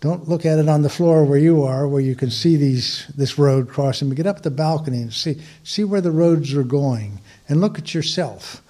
Don't 0.00 0.28
look 0.28 0.44
at 0.44 0.58
it 0.58 0.68
on 0.68 0.82
the 0.82 0.88
floor 0.88 1.24
where 1.24 1.38
you 1.38 1.62
are, 1.62 1.86
where 1.88 2.00
you 2.00 2.14
can 2.14 2.30
see 2.30 2.56
these 2.56 3.06
this 3.16 3.38
road 3.38 3.68
crossing. 3.68 4.08
But 4.08 4.16
get 4.16 4.26
up 4.26 4.42
the 4.42 4.50
balcony 4.50 5.02
and 5.02 5.12
see 5.12 5.40
see 5.64 5.84
where 5.84 6.00
the 6.00 6.10
roads 6.12 6.54
are 6.54 6.64
going, 6.64 7.20
and 7.48 7.60
look 7.60 7.78
at 7.78 7.92
yourself. 7.92 8.62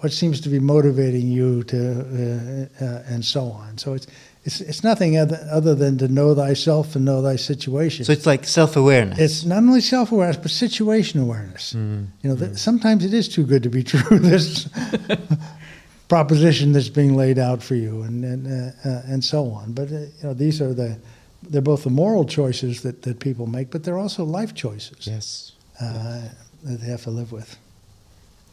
What, 0.00 0.12
seems 0.12 0.40
to 0.42 0.48
be 0.48 0.58
motivating 0.58 1.28
you 1.28 1.62
to, 1.64 2.70
uh, 2.80 2.84
uh, 2.84 3.02
and 3.06 3.24
so 3.24 3.44
on. 3.44 3.78
So 3.78 3.94
it's 3.94 4.06
it's 4.44 4.60
it's 4.60 4.82
nothing 4.82 5.16
other, 5.16 5.38
other 5.50 5.74
than 5.74 5.98
to 5.98 6.08
know 6.08 6.34
thyself 6.34 6.96
and 6.96 7.04
know 7.04 7.22
thy 7.22 7.36
situation. 7.36 8.04
So 8.04 8.12
it's 8.12 8.26
like 8.26 8.44
self 8.44 8.76
awareness. 8.76 9.18
It's 9.18 9.44
not 9.44 9.58
only 9.58 9.80
self 9.80 10.12
awareness, 10.12 10.36
but 10.36 10.50
situation 10.50 11.20
awareness. 11.20 11.74
You 11.74 12.08
know, 12.22 12.36
th- 12.36 12.56
sometimes 12.56 13.04
it 13.04 13.14
is 13.14 13.28
too 13.28 13.44
good 13.44 13.62
to 13.62 13.68
be 13.68 13.82
true. 13.92 14.18
This 14.18 14.68
proposition 16.08 16.72
that's 16.72 16.88
being 16.88 17.16
laid 17.16 17.38
out 17.38 17.62
for 17.62 17.74
you, 17.74 18.02
and 18.02 18.24
and 18.24 18.46
uh, 18.46 18.88
uh, 18.88 19.02
and 19.06 19.24
so 19.24 19.50
on. 19.50 19.72
But 19.72 19.92
uh, 19.92 19.98
you 19.98 20.24
know, 20.24 20.34
these 20.34 20.60
are 20.60 20.74
the 20.74 20.98
they're 21.48 21.62
both 21.62 21.84
the 21.84 21.90
moral 21.90 22.24
choices 22.24 22.82
that, 22.82 23.02
that 23.02 23.18
people 23.18 23.46
make, 23.46 23.70
but 23.70 23.84
they're 23.84 23.98
also 23.98 24.24
life 24.24 24.54
choices 24.54 25.06
yes. 25.06 25.52
uh, 25.80 26.28
that 26.62 26.80
they 26.80 26.86
have 26.86 27.02
to 27.02 27.10
live 27.10 27.32
with. 27.32 27.58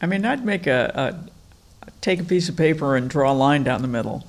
I 0.00 0.06
mean, 0.06 0.24
I'd 0.24 0.44
make 0.44 0.66
a, 0.66 0.92
a 0.94 1.90
take 2.00 2.20
a 2.20 2.24
piece 2.24 2.48
of 2.48 2.56
paper 2.56 2.96
and 2.96 3.08
draw 3.10 3.32
a 3.32 3.34
line 3.34 3.64
down 3.64 3.82
the 3.82 3.88
middle, 3.88 4.24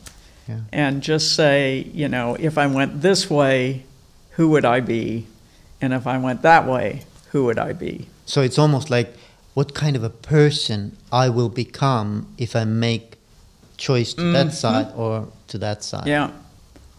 Yeah. 0.48 0.60
and 0.72 1.02
just 1.02 1.36
say, 1.36 1.90
you 1.94 2.08
know, 2.08 2.36
if 2.40 2.58
I 2.58 2.68
went 2.68 3.02
this 3.02 3.30
way, 3.30 3.86
who 4.32 4.50
would 4.50 4.66
I 4.66 4.80
be, 4.80 5.28
and 5.82 5.94
if 5.94 6.08
I 6.08 6.18
went 6.18 6.42
that 6.42 6.68
way, 6.68 7.04
who 7.32 7.46
would 7.46 7.60
I 7.60 7.74
be? 7.74 8.08
So 8.26 8.42
it's 8.42 8.58
almost 8.60 8.90
like 8.90 9.16
what 9.54 9.74
kind 9.74 9.96
of 9.96 10.04
a 10.04 10.10
person 10.10 10.98
I 11.12 11.30
will 11.30 11.50
become 11.50 12.28
if 12.38 12.56
I 12.56 12.66
make 12.66 13.18
choice 13.78 14.14
to 14.14 14.32
that 14.34 14.48
mm-hmm. 14.48 14.56
side 14.56 14.88
or 14.96 15.28
to 15.48 15.58
that 15.58 15.84
side. 15.84 16.08
Yeah, 16.08 16.32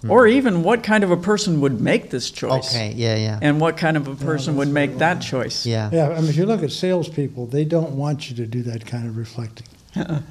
or 0.08 0.26
even 0.26 0.62
what 0.62 0.82
kind 0.82 1.04
of 1.04 1.10
a 1.10 1.16
person 1.16 1.60
would 1.60 1.80
make 1.80 2.10
this 2.10 2.30
choice, 2.30 2.74
Okay. 2.74 2.92
Yeah. 2.96 3.16
Yeah. 3.16 3.38
and 3.42 3.60
what 3.60 3.76
kind 3.76 3.96
of 3.96 4.08
a 4.08 4.14
person 4.16 4.54
that's 4.56 4.66
would 4.66 4.74
make 4.74 4.98
that 4.98 5.18
well. 5.18 5.42
choice. 5.42 5.66
yeah. 5.66 5.90
Yeah, 5.92 6.08
I 6.10 6.20
mean, 6.20 6.28
if 6.30 6.36
you 6.36 6.46
look 6.46 6.62
at 6.62 6.72
salespeople, 6.72 7.46
they 7.46 7.64
don't 7.64 7.92
want 7.92 8.30
you 8.30 8.36
to 8.36 8.46
do 8.46 8.62
that 8.64 8.86
kind 8.86 9.06
of 9.08 9.16
reflecting. 9.16 9.66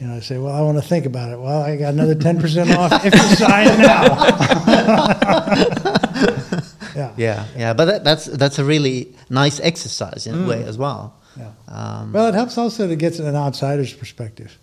You 0.00 0.06
know, 0.06 0.14
I 0.14 0.20
say, 0.20 0.38
well, 0.38 0.54
I 0.54 0.60
want 0.60 0.80
to 0.80 0.88
think 0.88 1.06
about 1.06 1.32
it. 1.32 1.40
Well, 1.40 1.60
I 1.60 1.74
got 1.76 1.92
another 1.92 2.14
10% 2.14 2.72
off 2.76 3.04
if 3.04 3.12
you 3.12 3.20
sign 3.34 3.66
now. 3.82 4.04
yeah. 6.94 7.12
Yeah. 7.16 7.44
Yeah. 7.56 7.72
But 7.74 7.84
that, 7.86 8.04
that's 8.04 8.26
that's 8.26 8.58
a 8.60 8.64
really 8.64 9.12
nice 9.28 9.58
exercise 9.60 10.28
in 10.28 10.44
a 10.44 10.46
way 10.46 10.62
as 10.62 10.78
well. 10.78 11.14
Yeah. 11.36 11.50
Um, 11.66 12.12
Well, 12.12 12.28
it 12.28 12.34
helps 12.34 12.56
also 12.58 12.86
to 12.86 12.94
get 12.96 13.18
an 13.18 13.34
outsider's 13.34 13.92
perspective. 13.92 14.56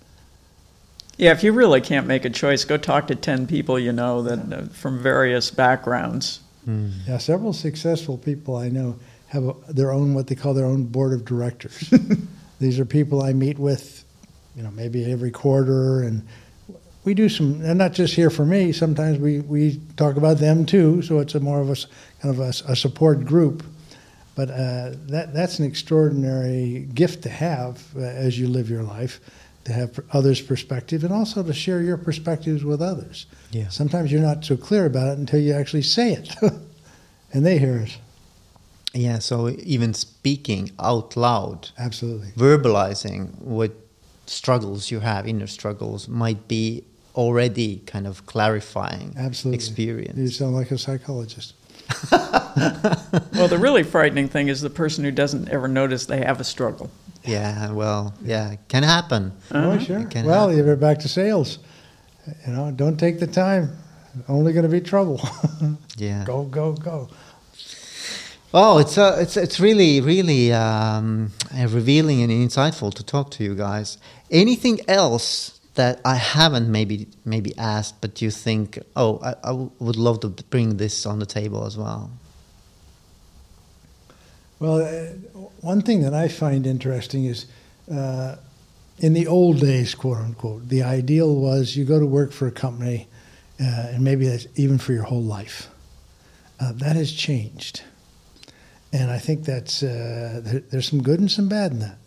Yeah, 1.17 1.31
if 1.31 1.43
you 1.43 1.53
really 1.53 1.81
can't 1.81 2.07
make 2.07 2.25
a 2.25 2.29
choice, 2.29 2.65
go 2.65 2.77
talk 2.77 3.07
to 3.07 3.15
ten 3.15 3.47
people 3.47 3.79
you 3.79 3.91
know 3.91 4.21
that 4.23 4.53
uh, 4.53 4.65
from 4.67 5.01
various 5.01 5.49
backgrounds. 5.51 6.41
Yeah, 7.07 7.19
several 7.19 7.53
successful 7.53 8.17
people 8.17 8.55
I 8.55 8.69
know 8.69 8.97
have 9.27 9.43
a, 9.43 9.53
their 9.69 9.91
own, 9.91 10.13
what 10.13 10.27
they 10.27 10.35
call 10.35 10.53
their 10.53 10.65
own 10.65 10.85
board 10.85 11.13
of 11.13 11.25
directors. 11.25 11.93
These 12.59 12.79
are 12.79 12.85
people 12.85 13.21
I 13.21 13.33
meet 13.33 13.59
with, 13.59 14.03
you 14.55 14.63
know, 14.63 14.71
maybe 14.71 15.11
every 15.11 15.31
quarter, 15.31 16.01
and 16.01 16.25
we 17.03 17.13
do 17.13 17.29
some, 17.29 17.61
and 17.61 17.77
not 17.77 17.93
just 17.93 18.15
here 18.15 18.29
for 18.29 18.45
me. 18.45 18.71
Sometimes 18.71 19.19
we, 19.19 19.41
we 19.41 19.79
talk 19.95 20.15
about 20.15 20.37
them 20.37 20.65
too, 20.65 21.01
so 21.01 21.19
it's 21.19 21.35
a 21.35 21.39
more 21.39 21.61
of 21.61 21.69
a 21.69 21.75
kind 22.21 22.33
of 22.33 22.39
a 22.39 22.75
support 22.75 23.25
group. 23.25 23.63
But 24.35 24.49
uh, 24.49 24.91
that 25.07 25.33
that's 25.33 25.59
an 25.59 25.65
extraordinary 25.65 26.87
gift 26.93 27.23
to 27.23 27.29
have 27.29 27.81
uh, 27.95 28.01
as 28.01 28.37
you 28.37 28.47
live 28.47 28.69
your 28.69 28.83
life, 28.83 29.21
to 29.65 29.73
have 29.73 29.99
others' 30.11 30.41
perspective, 30.41 31.03
and 31.03 31.13
also 31.13 31.43
to 31.43 31.53
share 31.53 31.81
your 31.81 31.97
perspectives 31.97 32.63
with 32.63 32.81
others. 32.81 33.25
Yeah. 33.51 33.67
Sometimes 33.69 34.11
you're 34.11 34.21
not 34.21 34.45
so 34.45 34.55
clear 34.57 34.85
about 34.85 35.07
it 35.09 35.17
until 35.17 35.39
you 35.39 35.53
actually 35.53 35.81
say 35.81 36.13
it, 36.13 36.35
and 37.33 37.45
they 37.45 37.57
hear 37.57 37.77
it. 37.77 37.97
yeah. 38.93 39.19
So 39.19 39.49
even 39.63 39.93
speaking 39.93 40.71
out 40.79 41.17
loud, 41.17 41.69
Absolutely. 41.77 42.29
verbalizing 42.37 43.37
what 43.39 43.71
struggles 44.27 44.91
you 44.91 44.99
have, 45.01 45.27
inner 45.27 45.47
struggles, 45.47 46.07
might 46.07 46.47
be 46.47 46.83
already 47.15 47.77
kind 47.85 48.05
of 48.07 48.25
clarifying 48.25 49.13
Absolutely. 49.17 49.55
experience. 49.55 50.17
You 50.17 50.27
sound 50.29 50.55
like 50.55 50.71
a 50.71 50.77
psychologist. 50.77 51.53
Well, 53.33 53.49
the 53.49 53.57
really 53.59 53.83
frightening 53.83 54.29
thing 54.29 54.47
is 54.47 54.61
the 54.61 54.69
person 54.69 55.03
who 55.03 55.11
doesn't 55.11 55.49
ever 55.49 55.67
notice 55.67 56.05
they 56.05 56.19
have 56.23 56.39
a 56.39 56.43
struggle. 56.45 56.89
Yeah, 57.27 57.71
well, 57.71 58.13
yeah, 58.23 58.51
it 58.51 58.59
can 58.67 58.83
happen. 58.83 59.31
Oh, 59.51 59.77
sure. 59.79 59.99
It 59.99 60.09
can 60.09 60.25
Well, 60.25 60.49
happen. 60.49 60.65
you're 60.65 60.75
back 60.75 60.99
to 60.99 61.07
sales. 61.07 61.59
You 62.47 62.53
know, 62.53 62.71
don't 62.71 62.97
take 62.97 63.19
the 63.19 63.27
time. 63.27 63.69
Only 64.27 64.53
going 64.53 64.63
to 64.63 64.69
be 64.71 64.81
trouble. 64.81 65.19
Yeah. 65.97 66.25
go, 66.25 66.43
go, 66.43 66.73
go. 66.73 67.07
Oh, 68.53 68.77
it's 68.79 68.97
uh, 68.97 69.17
it's 69.19 69.37
it's 69.37 69.59
really 69.59 70.01
really 70.01 70.51
um, 70.53 71.31
uh, 71.57 71.67
revealing 71.67 72.21
and 72.21 72.31
insightful 72.31 72.93
to 72.93 73.03
talk 73.03 73.31
to 73.31 73.43
you 73.43 73.55
guys. 73.55 73.97
Anything 74.31 74.79
else 74.87 75.59
that 75.75 75.99
I 76.05 76.15
haven't 76.15 76.69
maybe 76.69 77.07
maybe 77.25 77.51
asked, 77.57 78.01
but 78.01 78.21
you 78.21 78.31
think, 78.31 78.79
oh, 78.95 79.19
I, 79.23 79.29
I 79.43 79.51
w- 79.51 79.71
would 79.79 79.95
love 79.97 80.19
to 80.21 80.29
bring 80.49 80.77
this 80.77 81.05
on 81.05 81.19
the 81.19 81.25
table 81.25 81.65
as 81.65 81.77
well. 81.77 82.09
Well, 84.59 84.79
uh, 84.81 85.39
one 85.61 85.81
thing 85.81 86.01
that 86.03 86.13
I 86.13 86.27
find 86.27 86.65
interesting 86.65 87.25
is 87.25 87.45
uh, 87.91 88.37
in 88.99 89.13
the 89.13 89.27
old 89.27 89.59
days, 89.59 89.93
quote 89.95 90.17
unquote, 90.17 90.69
the 90.69 90.83
ideal 90.83 91.35
was 91.35 91.75
you 91.75 91.83
go 91.85 91.99
to 91.99 92.05
work 92.05 92.31
for 92.31 92.47
a 92.47 92.51
company, 92.51 93.07
uh, 93.59 93.89
and 93.93 94.03
maybe 94.03 94.27
that's 94.27 94.47
even 94.55 94.77
for 94.77 94.93
your 94.93 95.03
whole 95.03 95.23
life. 95.23 95.69
Uh, 96.59 96.71
that 96.73 96.95
has 96.95 97.11
changed. 97.11 97.83
And 98.93 99.11
I 99.11 99.19
think 99.19 99.43
that's 99.43 99.83
uh, 99.83 100.39
there, 100.43 100.61
there's 100.71 100.87
some 100.87 101.03
good 101.03 101.19
and 101.19 101.29
some 101.29 101.49
bad 101.49 101.71
in 101.73 101.79
that. 101.79 101.97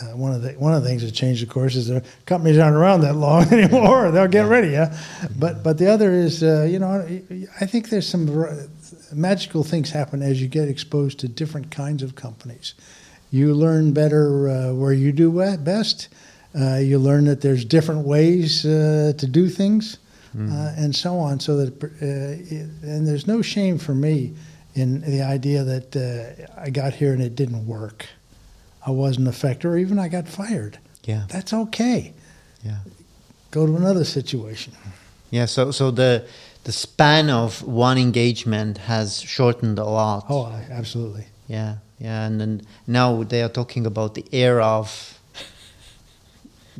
Uh, 0.00 0.16
one 0.16 0.32
of 0.32 0.42
the 0.42 0.52
one 0.52 0.74
of 0.74 0.82
the 0.82 0.88
things 0.88 1.02
that 1.02 1.12
changed, 1.12 1.42
of 1.42 1.48
course, 1.48 1.74
is 1.74 1.88
the 1.88 2.04
companies 2.26 2.58
aren't 2.58 2.76
around 2.76 3.00
that 3.00 3.16
long 3.16 3.42
anymore. 3.52 4.10
They'll 4.10 4.28
get 4.28 4.46
ready, 4.46 4.68
yeah. 4.68 4.96
But 5.36 5.64
but 5.64 5.78
the 5.78 5.90
other 5.90 6.12
is, 6.12 6.42
uh, 6.42 6.68
you 6.70 6.78
know, 6.78 7.04
I 7.60 7.66
think 7.66 7.88
there's 7.88 8.06
some 8.06 8.28
magical 9.12 9.64
things 9.64 9.90
happen 9.90 10.22
as 10.22 10.40
you 10.40 10.48
get 10.48 10.68
exposed 10.68 11.18
to 11.20 11.28
different 11.28 11.70
kinds 11.70 12.02
of 12.02 12.14
companies. 12.14 12.74
You 13.30 13.54
learn 13.54 13.92
better 13.92 14.48
uh, 14.48 14.74
where 14.74 14.92
you 14.92 15.12
do 15.12 15.30
best. 15.58 16.08
Uh, 16.58 16.76
you 16.76 16.98
learn 16.98 17.26
that 17.26 17.40
there's 17.42 17.64
different 17.64 18.06
ways 18.06 18.64
uh, 18.64 19.12
to 19.18 19.26
do 19.26 19.48
things, 19.48 19.98
uh, 20.34 20.72
and 20.76 20.94
so 20.96 21.18
on. 21.18 21.40
So 21.40 21.56
that 21.58 21.84
uh, 21.84 21.88
it, 22.00 22.68
and 22.82 23.06
there's 23.06 23.26
no 23.26 23.42
shame 23.42 23.78
for 23.78 23.94
me 23.94 24.32
in 24.74 25.00
the 25.02 25.20
idea 25.22 25.64
that 25.64 25.96
uh, 25.96 26.60
I 26.60 26.70
got 26.70 26.94
here 26.94 27.12
and 27.12 27.22
it 27.22 27.34
didn't 27.34 27.66
work. 27.66 28.06
I 28.86 28.90
wasn't 28.92 29.28
effective, 29.28 29.70
or 29.72 29.76
even 29.76 29.98
I 29.98 30.08
got 30.08 30.26
fired. 30.28 30.78
Yeah, 31.04 31.24
That's 31.28 31.52
okay. 31.52 32.12
yeah, 32.64 32.78
Go 33.50 33.66
to 33.66 33.76
another 33.76 34.04
situation. 34.04 34.72
yeah. 35.30 35.46
So 35.46 35.70
so 35.70 35.90
the 35.90 36.24
the 36.68 36.72
span 36.72 37.30
of 37.30 37.62
one 37.62 37.96
engagement 37.96 38.76
has 38.92 39.22
shortened 39.22 39.78
a 39.78 39.84
lot. 40.00 40.26
Oh, 40.28 40.44
absolutely. 40.80 41.24
Yeah, 41.56 41.76
yeah, 41.98 42.26
and 42.26 42.38
then 42.40 42.60
now 42.86 43.22
they 43.24 43.40
are 43.42 43.48
talking 43.60 43.86
about 43.86 44.10
the 44.14 44.24
era 44.32 44.66
of. 44.80 44.88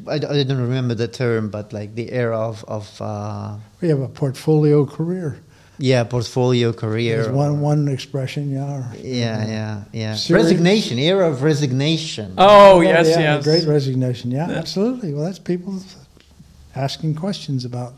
I, 0.07 0.15
I 0.17 0.19
don't 0.45 0.61
remember 0.69 0.95
the 0.95 1.09
term, 1.09 1.49
but 1.49 1.73
like 1.73 1.95
the 1.95 2.13
era 2.13 2.39
of 2.39 2.65
of 2.69 2.87
uh, 3.01 3.57
We 3.81 3.89
have 3.89 4.01
a 4.01 4.09
portfolio 4.09 4.85
career. 4.87 5.29
yeah 5.79 6.05
portfolio 6.05 6.73
career. 6.73 7.17
There's 7.23 7.35
one 7.47 7.61
one 7.73 7.89
expression, 7.89 8.51
yeah. 8.51 8.75
or- 8.77 8.93
Yeah, 9.03 9.47
yeah, 9.57 9.85
yeah. 9.93 10.15
Serious- 10.17 10.45
Resignation, 10.45 10.99
era 10.99 11.25
of 11.33 11.43
resignation. 11.43 12.35
Oh, 12.37 12.81
yes, 12.83 13.07
yeah, 13.09 13.21
yes. 13.37 13.45
Great 13.45 13.65
resignation. 13.67 14.31
Yeah, 14.31 14.49
Yeah. 14.51 14.59
absolutely. 14.63 15.11
Well, 15.15 15.25
that's 15.25 15.39
people 15.53 15.73
asking 16.75 17.15
questions 17.15 17.65
about: 17.65 17.93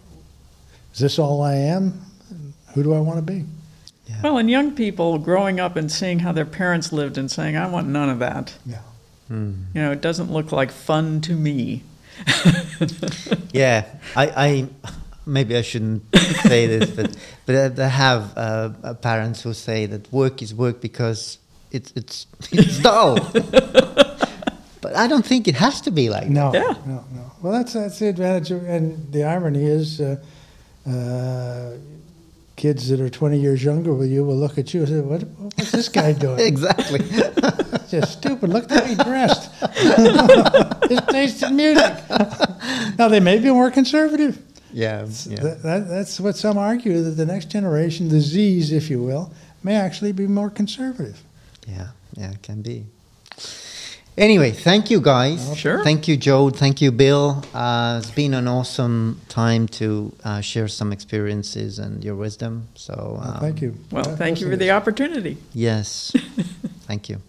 Is 0.93 0.99
this 1.01 1.19
all 1.19 1.43
I 1.43 1.55
am? 1.55 2.01
Who 2.75 2.83
do 2.83 2.95
I 2.95 3.01
want 3.01 3.19
to 3.19 3.23
be? 3.23 3.45
Yeah. 4.07 4.21
Well, 4.23 4.39
and 4.39 4.51
young 4.51 4.75
people 4.75 5.19
growing 5.19 5.61
up 5.61 5.77
and 5.77 5.91
seeing 5.91 6.19
how 6.21 6.33
their 6.33 6.45
parents 6.47 6.93
lived 6.93 7.17
and 7.19 7.31
saying, 7.31 7.57
I 7.57 7.67
want 7.69 7.89
none 7.89 8.09
of 8.09 8.19
that. 8.21 8.55
Yeah. 8.67 8.79
Hmm. 9.29 9.53
You 9.75 9.83
know, 9.83 9.93
it 9.93 10.01
doesn't 10.01 10.31
look 10.33 10.51
like 10.53 10.71
fun 10.73 11.21
to 11.23 11.35
me. 11.35 11.83
Yeah, 13.53 13.85
I, 14.17 14.27
I 14.47 14.69
maybe 15.27 15.57
I 15.57 15.63
shouldn't 15.63 16.03
say 16.43 16.67
this, 16.67 16.91
but 16.91 17.17
but 17.47 17.79
I 17.79 17.89
have 17.89 18.33
uh, 18.37 18.71
uh, 18.83 18.95
parents 18.95 19.43
who 19.43 19.53
say 19.55 19.87
that 19.87 20.11
work 20.13 20.41
is 20.43 20.55
work 20.55 20.81
because 20.81 21.39
it's 21.73 21.93
it's 21.97 22.27
it's 22.53 22.79
dull. 22.83 23.17
but 23.33 24.95
I 24.97 25.07
don't 25.09 25.27
think 25.27 25.49
it 25.49 25.57
has 25.57 25.81
to 25.83 25.91
be 25.91 26.09
like 26.11 26.25
that. 26.29 26.31
No, 26.31 26.53
Yeah. 26.55 26.75
no, 26.87 27.05
no. 27.13 27.33
Well, 27.43 27.53
that's 27.53 27.73
that's 27.73 27.99
the 27.99 28.09
advantage, 28.09 28.51
of, 28.53 28.65
and 28.69 29.13
the 29.13 29.25
irony 29.25 29.65
is, 29.65 30.01
uh, 30.01 30.17
uh, 30.87 31.73
kids 32.57 32.89
that 32.89 33.01
are 33.01 33.09
20 33.11 33.39
years 33.39 33.65
younger 33.65 33.93
with 33.95 34.11
you 34.11 34.25
will 34.25 34.37
look 34.37 34.59
at 34.59 34.73
you 34.75 34.81
and 34.81 34.89
say, 34.89 35.01
"What? 35.01 35.23
What's 35.57 35.71
this 35.73 35.89
guy 35.89 36.13
doing? 36.27 36.41
Exactly. 36.41 37.01
Just 37.89 38.13
stupid. 38.13 38.51
Look 38.51 38.71
how 38.71 38.83
he 38.85 38.95
dressed. 38.95 39.51
His 40.89 41.01
taste 41.09 41.43
in 41.43 41.57
music." 41.57 41.95
now 42.99 43.09
they 43.09 43.21
may 43.21 43.39
be 43.39 43.51
more 43.51 43.71
conservative. 43.71 44.41
yeah, 44.73 45.07
yeah. 45.27 45.41
That, 45.41 45.63
that, 45.63 45.89
that's 45.89 46.21
what 46.21 46.37
some 46.37 46.57
argue 46.59 47.03
that 47.03 47.11
the 47.13 47.27
next 47.27 47.51
generation, 47.51 48.09
the 48.09 48.21
Z's, 48.21 48.73
if 48.73 48.89
you 48.91 49.03
will, 49.03 49.33
may 49.63 49.75
actually 49.75 50.13
be 50.13 50.27
more 50.27 50.51
conservative. 50.51 51.23
Yeah, 51.67 51.89
yeah, 52.17 52.31
it 52.33 52.43
can 52.43 52.63
be. 52.63 52.87
Anyway, 54.21 54.51
thank 54.51 54.91
you 54.91 55.01
guys. 55.01 55.57
Sure. 55.57 55.83
Thank 55.83 56.07
you, 56.07 56.15
Jo. 56.19 56.51
Thank 56.51 56.83
you, 56.83 56.93
Bill. 56.93 57.43
Uh, 57.55 58.01
it's 58.03 58.11
been 58.11 58.35
an 58.35 58.47
awesome 58.47 59.19
time 59.31 59.67
to 59.69 60.13
uh, 60.23 60.43
share 60.43 60.69
some 60.69 60.93
experiences 60.93 61.79
and 61.79 62.05
your 62.05 62.15
wisdom. 62.15 62.69
So, 62.75 63.17
Well, 63.19 63.35
um, 63.35 63.41
thank 63.41 63.63
you. 63.63 63.75
Well, 63.91 64.05
for 64.05 64.17
thank 64.17 64.43
you 64.43 64.51
for 64.51 64.57
the 64.57 64.73
opportunity. 64.73 65.39
Yes. 65.55 66.13
thank 66.87 67.09
you. 67.09 67.23